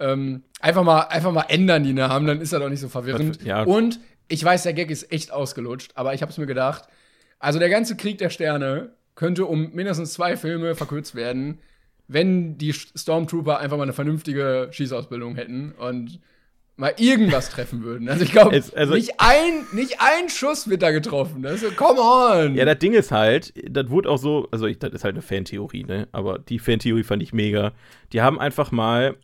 [0.00, 3.42] Ähm, einfach, mal, einfach mal ändern die Namen, dann ist er doch nicht so verwirrend.
[3.44, 3.62] Ja.
[3.62, 6.84] Und ich weiß, der Gag ist echt ausgelutscht, aber ich habe es mir gedacht,
[7.38, 11.58] also der ganze Krieg der Sterne könnte um mindestens zwei Filme verkürzt werden,
[12.08, 16.20] wenn die Stormtrooper einfach mal eine vernünftige Schießausbildung hätten und
[16.76, 18.08] mal irgendwas treffen würden.
[18.08, 21.44] Also ich glaube, also- nicht, ein, nicht ein Schuss wird da getroffen.
[21.44, 22.54] Ist, come on!
[22.54, 25.22] Ja, das Ding ist halt, das wurde auch so, also ich, das ist halt eine
[25.22, 26.08] Fantheorie, ne?
[26.12, 27.72] Aber die Fantheorie fand ich mega.
[28.12, 29.16] Die haben einfach mal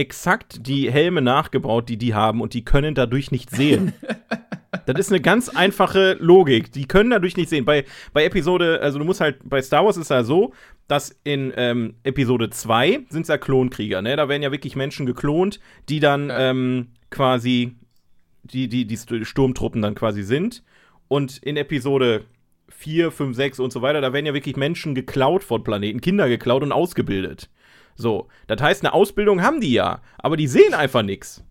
[0.00, 3.92] exakt die Helme nachgebaut, die die haben und die können dadurch nicht sehen.
[4.86, 6.72] das ist eine ganz einfache Logik.
[6.72, 7.66] Die können dadurch nicht sehen.
[7.66, 7.84] Bei,
[8.14, 10.54] bei Episode, also du musst halt, bei Star Wars ist ja so,
[10.88, 14.16] dass in ähm, Episode 2 sind es ja Klonkrieger, ne?
[14.16, 17.76] Da werden ja wirklich Menschen geklont, die dann ähm, quasi
[18.42, 20.64] die, die, die St- Sturmtruppen dann quasi sind.
[21.08, 22.24] Und in Episode
[22.70, 26.26] 4, 5, 6 und so weiter, da werden ja wirklich Menschen geklaut von Planeten, Kinder
[26.28, 27.50] geklaut und ausgebildet.
[28.00, 31.44] So, das heißt, eine Ausbildung haben die ja, aber die sehen einfach nichts.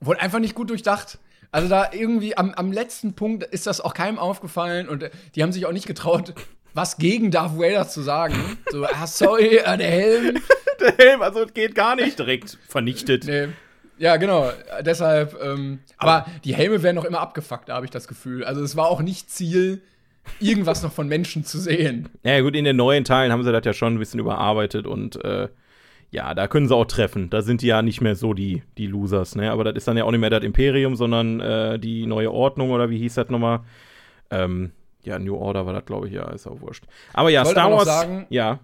[0.00, 1.18] Wurde einfach nicht gut durchdacht.
[1.50, 5.42] Also da irgendwie am, am letzten Punkt ist das auch keinem aufgefallen und äh, die
[5.42, 6.34] haben sich auch nicht getraut,
[6.72, 8.58] was gegen Darth Vader zu sagen.
[8.70, 10.38] So, ah, sorry, äh, der Helm.
[10.80, 13.26] Der Helm, also geht gar nicht direkt vernichtet.
[13.26, 13.46] Nee.
[13.96, 14.50] Ja, genau.
[14.80, 18.44] Deshalb, ähm, aber die Helme werden noch immer abgefuckt, da habe ich das Gefühl.
[18.44, 19.82] Also es war auch nicht Ziel,
[20.40, 22.08] irgendwas noch von Menschen zu sehen.
[22.24, 25.22] Ja, gut, in den neuen Teilen haben sie das ja schon ein bisschen überarbeitet und
[25.24, 25.48] äh,
[26.10, 27.28] ja, da können sie auch treffen.
[27.30, 29.50] Da sind die ja nicht mehr so die, die Losers, ne?
[29.50, 32.70] Aber das ist dann ja auch nicht mehr das Imperium, sondern äh, die neue Ordnung
[32.70, 33.60] oder wie hieß das nochmal?
[34.30, 34.70] Ähm,
[35.02, 36.84] ja, New Order war das, glaube ich, ja, ist auch wurscht.
[37.12, 37.84] Aber ja, Star Wars.
[37.84, 38.60] sagen- ja.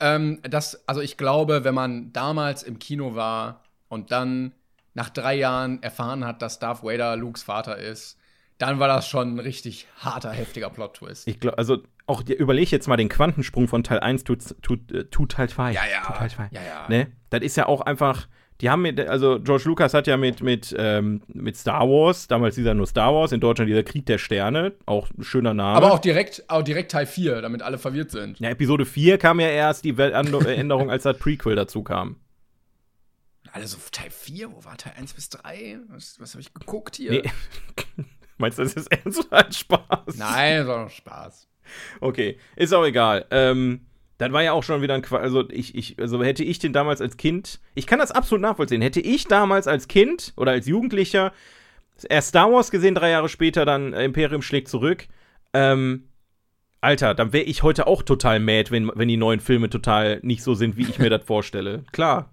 [0.00, 4.52] Ähm, das, also ich glaube, wenn man damals im Kino war und dann
[4.94, 8.18] nach drei Jahren erfahren hat, dass Darth Vader Lukes Vater ist,
[8.60, 11.26] dann war das schon ein richtig harter, heftiger Plot-Twist.
[11.26, 15.08] Ich glaube, also auch überleg jetzt mal den Quantensprung von Teil 1 zu, zu, äh,
[15.10, 15.72] zu Teil 2.
[15.72, 16.06] Ja, ja.
[16.06, 16.48] Zu Teil 2.
[16.52, 16.88] Ja, ja.
[16.88, 17.10] Ne?
[17.30, 18.28] Das ist ja auch einfach.
[18.60, 22.56] Die haben mit, also George Lucas hat ja mit, mit, ähm, mit Star Wars, damals
[22.56, 25.78] dieser nur Star Wars, in Deutschland dieser Krieg der Sterne, auch ein schöner Name.
[25.78, 28.38] Aber auch direkt, auch direkt Teil 4, damit alle verwirrt sind.
[28.38, 32.16] ja, Episode 4 kam ja erst die Änderung, als das Prequel dazu kam.
[33.52, 35.78] Also Teil 4, wo war Teil 1 bis 3?
[35.88, 37.10] Was, was habe ich geguckt hier?
[37.12, 37.22] Nee.
[38.40, 40.16] Meinst du, das ist ernst oder ein Spaß?
[40.16, 41.48] Nein, das war doch Spaß.
[42.00, 43.26] Okay, ist auch egal.
[43.30, 43.86] Ähm,
[44.18, 46.72] Dann war ja auch schon wieder ein Qua also ich, ich, also hätte ich den
[46.72, 50.66] damals als Kind, ich kann das absolut nachvollziehen, hätte ich damals als Kind oder als
[50.66, 51.32] Jugendlicher
[52.08, 55.06] erst Star Wars gesehen, drei Jahre später dann Imperium schlägt zurück,
[55.54, 56.08] ähm,
[56.82, 60.42] Alter, dann wäre ich heute auch total mad, wenn, wenn die neuen Filme total nicht
[60.42, 61.84] so sind, wie ich mir das vorstelle.
[61.92, 62.30] Klar.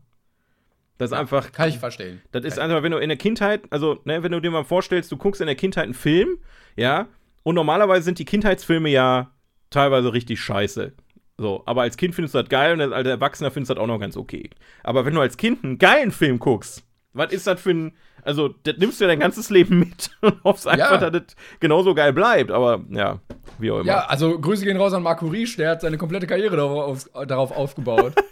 [0.98, 1.52] Das ist Ja, einfach.
[1.52, 2.22] Kann ich verstehen.
[2.32, 5.12] Das ist einfach, wenn du in der Kindheit, also, ne, wenn du dir mal vorstellst,
[5.12, 6.40] du guckst in der Kindheit einen Film,
[6.76, 7.08] ja,
[7.44, 9.32] und normalerweise sind die Kindheitsfilme ja
[9.70, 10.94] teilweise richtig scheiße.
[11.38, 13.88] So, aber als Kind findest du das geil und als Erwachsener findest du das auch
[13.88, 14.50] noch ganz okay.
[14.84, 16.84] Aber wenn du als Kind einen geilen Film guckst,
[17.14, 17.94] was ist das für ein.
[18.24, 21.10] Also, das nimmst du ja dein ganzes Leben mit und hoffst einfach, Ja.
[21.10, 22.52] dass das genauso geil bleibt.
[22.52, 23.20] Aber ja,
[23.60, 23.86] wie auch immer.
[23.88, 27.28] Ja, also Grüße gehen raus an Marco Riesch, der hat seine komplette Karriere darauf, auf,
[27.28, 28.14] darauf aufgebaut.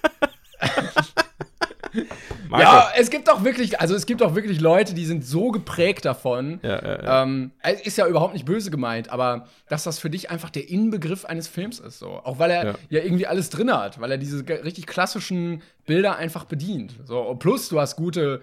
[2.49, 2.63] Marco.
[2.63, 6.05] ja, es gibt auch wirklich, also es gibt auch wirklich Leute, die sind so geprägt
[6.05, 6.59] davon.
[6.63, 7.23] Ja, ja, ja.
[7.23, 10.69] Ähm, es ist ja überhaupt nicht böse gemeint, aber dass das für dich einfach der
[10.69, 12.07] Inbegriff eines Films ist, so.
[12.23, 12.73] Auch weil er Ja.
[12.89, 16.95] ja, irgendwie alles drin hat, weil er diese richtig klassischen Bilder einfach bedient.
[17.05, 18.41] So, und plus du hast gute,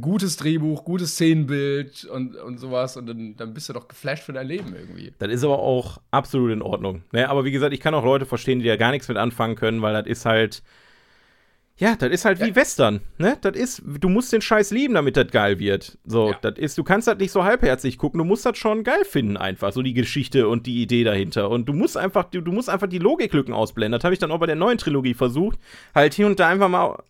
[0.00, 4.32] gutes Drehbuch, gutes Szenenbild und, und sowas und dann, dann bist du doch geflasht für
[4.32, 5.12] dein Leben irgendwie.
[5.18, 7.02] Das ist aber auch absolut in Ordnung.
[7.12, 7.28] Ne?
[7.28, 9.82] Aber wie gesagt, ich kann auch Leute verstehen, die da gar nichts mit anfangen können,
[9.82, 10.62] weil das ist halt.
[11.78, 13.36] Ja, das ist halt wie Western, ne?
[13.42, 15.98] Das ist, du musst den Scheiß lieben, damit das geil wird.
[16.06, 16.38] So, Ja.
[16.40, 19.36] das ist, du kannst das nicht so halbherzig gucken, du musst das schon geil finden
[19.36, 21.50] einfach, so die Geschichte und die Idee dahinter.
[21.50, 23.98] Und du musst einfach, du, du musst einfach die Logiklücken ausblenden.
[23.98, 25.58] Das habe ich dann auch bei der neuen Trilogie versucht,
[25.94, 27.02] halt hier und da einfach mal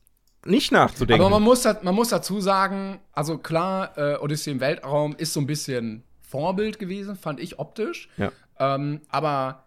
[0.45, 1.23] nicht nachzudenken.
[1.25, 5.41] Aber man muss, man muss dazu sagen, also klar, äh, Odyssey im Weltraum ist so
[5.41, 8.09] ein bisschen Vorbild gewesen, fand ich optisch.
[8.17, 8.33] Ja.
[8.59, 9.65] Ähm, aber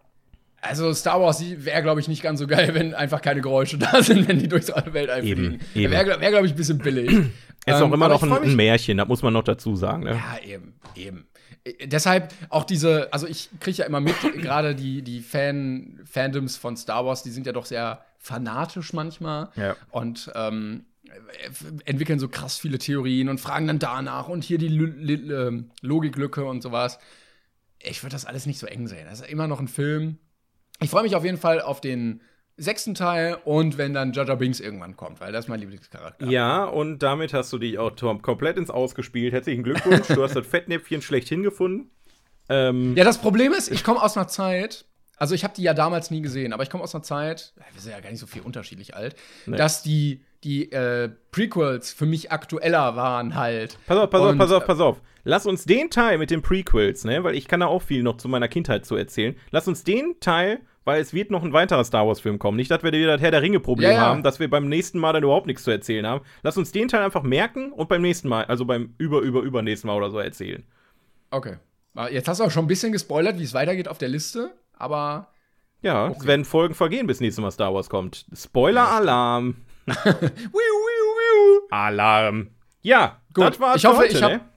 [0.61, 4.01] also Star Wars wäre, glaube ich, nicht ganz so geil, wenn einfach keine Geräusche da
[4.03, 5.59] sind, wenn die durchs Weltall Eben, fliegen.
[5.75, 5.91] eben.
[5.93, 7.09] Wäre, wär, glaube ich, ein bisschen billig.
[7.65, 9.75] es ist Ähm, auch immer aber noch ein, ein Märchen, das muss man noch dazu
[9.75, 10.03] sagen.
[10.03, 10.11] Ne?
[10.15, 11.27] Ja, eben, eben.
[11.63, 16.57] Äh, Deshalb auch diese, also ich kriege ja immer mit, gerade die, die Fan, Fandoms
[16.57, 19.75] von Star Wars, die sind ja doch sehr fanatisch manchmal Ja.
[19.91, 21.09] und ähm, äh,
[21.89, 25.71] entwickeln so krass viele Theorien und fragen dann danach und hier die Lu- Li- ähm,
[25.81, 26.99] Logiklücke und sowas.
[27.81, 29.07] Ich würde das alles nicht so eng sehen.
[29.09, 30.17] Das ist immer noch ein Film.
[30.81, 32.21] Ich freue mich auf jeden Fall auf den
[32.57, 36.25] sechsten Teil und wenn dann Jaja Binks irgendwann kommt, weil das ist mein Lieblingscharakter.
[36.27, 39.33] Ja, und damit hast du dich auch Tom, komplett ins Ausgespielt.
[39.33, 41.89] Herzlichen Glückwunsch, du hast das Fettnäpfchen schlechthin gefunden.
[42.49, 44.85] Ähm, Ja, das Problem ist, ich komme aus einer Zeit,
[45.17, 47.81] also ich habe die ja damals nie gesehen, aber ich komme aus einer Zeit, wir
[47.81, 49.15] sind ja gar nicht so viel unterschiedlich alt,
[49.45, 53.77] dass die, die äh, Prequels für mich aktueller waren halt.
[53.87, 55.01] Pass auf, pass auf, Und, pass auf, äh, pass auf.
[55.25, 58.17] Lass uns den Teil mit den Prequels, ne, weil ich kann da auch viel noch
[58.17, 59.35] zu meiner Kindheit zu erzählen.
[59.51, 62.55] Lass uns den Teil, weil es wird noch ein weiterer Star Wars Film kommen.
[62.55, 64.01] Nicht, dass wir wieder das Herr der Ringe Problem Ja, ja.
[64.01, 66.23] haben, dass wir beim nächsten Mal dann überhaupt nichts zu erzählen haben.
[66.41, 69.87] Lass uns den Teil einfach merken und beim nächsten Mal, also beim über über übernächsten
[69.89, 70.63] Mal oder so erzählen.
[71.31, 71.57] Okay.
[71.95, 74.51] Ah, Jetzt hast du auch schon ein bisschen gespoilert, wie es weitergeht auf der Liste,
[74.73, 75.27] aber.
[75.81, 78.25] Ja, es werden Folgen vergehen, bis nächstes Mal Star Wars kommt.
[78.33, 79.55] Spoiler-Alarm.
[79.89, 81.61] Wiu, wiu, wiu.
[81.71, 82.49] Alarm.
[82.81, 84.48] Ja, Gut, das war's ich hoffe, heute, ich hab- ne?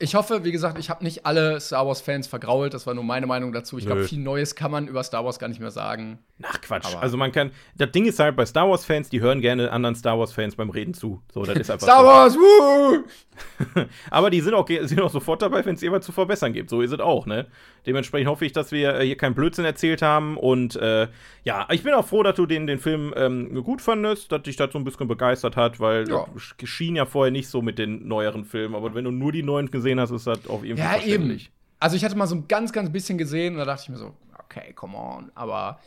[0.00, 2.72] Ich hoffe, wie gesagt, ich habe nicht alle Star Wars-Fans vergrault.
[2.72, 3.78] Das war nur meine Meinung dazu.
[3.78, 6.18] Ich glaube, viel Neues kann man über Star Wars gar nicht mehr sagen.
[6.40, 6.86] Ach Quatsch.
[6.86, 7.50] Aber- also man kann.
[7.76, 10.94] Das Ding ist halt bei Star Wars-Fans, die hören gerne anderen Star Wars-Fans beim Reden
[10.94, 11.20] zu.
[11.32, 12.06] So, das ist einfach Star so.
[12.06, 13.04] Wars, wuh!
[14.10, 16.70] Aber die sind auch, sind auch sofort dabei, wenn es jemand zu verbessern gibt.
[16.70, 17.46] So ist es auch, ne?
[17.86, 20.36] Dementsprechend hoffe ich, dass wir äh, hier keinen Blödsinn erzählt haben.
[20.36, 21.08] Und äh,
[21.44, 24.56] ja, ich bin auch froh, dass du den, den Film ähm, gut fandest, dass dich
[24.56, 26.26] das so ein bisschen begeistert hat, weil Ja.
[26.64, 28.74] schien ja vorher nicht so mit den neueren Filmen.
[28.74, 31.02] Aber wenn du nur die neuen gesehen hast, ist das auf jeden Fall Ja, eben.
[31.02, 31.52] verständlich.
[31.80, 33.96] Also ich hatte mal so ein ganz, ganz bisschen gesehen und da dachte ich mir
[33.96, 34.14] so,
[34.44, 35.30] okay, come on.
[35.34, 35.78] Aber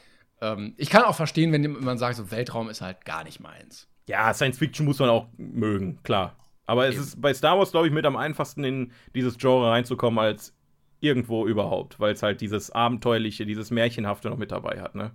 [0.42, 3.88] ähm, ich kann auch verstehen, wenn man sagt, so Weltraum ist halt gar nicht meins.
[4.08, 6.36] Ja, Science Fiction muss man auch mögen, klar.
[6.66, 10.20] Aber es ist bei Star Wars, glaube ich, mit am einfachsten in dieses Genre reinzukommen
[10.20, 10.54] als
[11.02, 15.12] irgendwo überhaupt, weil es halt dieses Abenteuerliche, dieses Märchenhafte noch mit dabei hat, ne?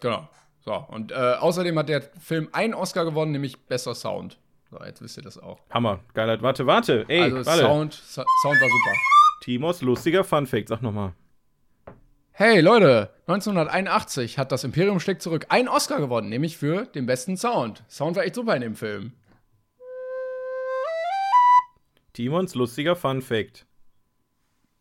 [0.00, 0.28] Genau.
[0.60, 4.38] So, und äh, außerdem hat der Film einen Oscar gewonnen, nämlich Bester Sound.
[4.70, 5.60] So, jetzt wisst ihr das auch.
[5.70, 6.42] Hammer, Geilheit.
[6.42, 7.04] Warte, warte.
[7.08, 7.62] Ey, also warte.
[7.62, 8.96] Sound, Sound war super.
[9.42, 11.14] Timos lustiger Funfact, sag nochmal.
[12.32, 17.36] Hey Leute, 1981 hat das Imperium schlägt zurück einen Oscar gewonnen, nämlich für den besten
[17.36, 17.82] Sound.
[17.88, 19.12] Sound war echt super in dem Film.
[22.12, 23.66] Timons lustiger Funfact.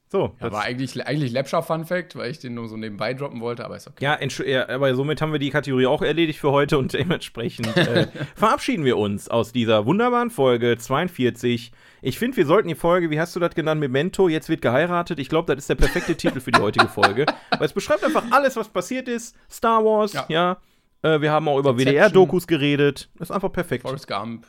[0.09, 3.41] So, Ja, war eigentlich, eigentlich läppscher Fun Fact, weil ich den nur so nebenbei droppen
[3.41, 4.05] wollte, aber ist okay.
[4.05, 8.07] Ja, ja, aber somit haben wir die Kategorie auch erledigt für heute und dementsprechend äh,
[8.35, 11.73] verabschieden wir uns aus dieser wunderbaren Folge 42.
[12.01, 15.19] Ich finde, wir sollten die Folge, wie hast du das genannt, Memento, jetzt wird geheiratet.
[15.19, 17.25] Ich glaube, das ist der perfekte Titel für die heutige Folge.
[17.49, 19.35] Weil es beschreibt einfach alles, was passiert ist.
[19.51, 20.25] Star Wars, ja.
[20.29, 20.57] Ja.
[21.01, 21.77] Äh, wir haben auch über.
[21.77, 23.09] WDR-Dokus geredet.
[23.17, 23.81] Das ist einfach perfekt.
[23.81, 24.47] Forrest Gump,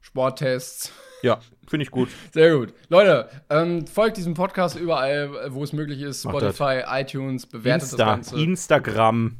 [0.00, 0.92] Sporttests.
[1.22, 2.08] Ja, finde ich gut.
[2.32, 2.74] Sehr gut.
[2.88, 6.24] Leute, ähm, folgt diesem Podcast überall, wo es möglich ist.
[6.24, 8.40] Macht Spotify, iTunes, bewertet Insta, das Ganze.
[8.42, 9.36] Instagram.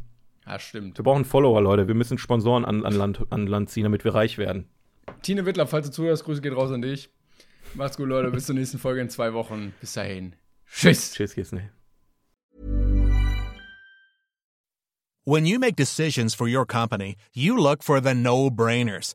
[0.46, 0.98] Ja, stimmt.
[0.98, 1.86] Wir brauchen Follower, Leute.
[1.88, 4.66] Wir müssen Sponsoren an, an, Land, an Land ziehen, damit wir reich werden.
[5.22, 7.10] Tine Wittler, falls du zuhörst, Grüße geht raus an dich.
[7.74, 8.30] Macht's gut, Leute.
[8.30, 9.74] Bis zur nächsten Folge in zwei Wochen.
[9.80, 10.34] Bis dahin.
[10.70, 11.12] Tschüss.
[11.12, 11.70] Tschüss, Gisne.
[15.24, 19.14] When you make decisions for your company, you look for the no-brainers.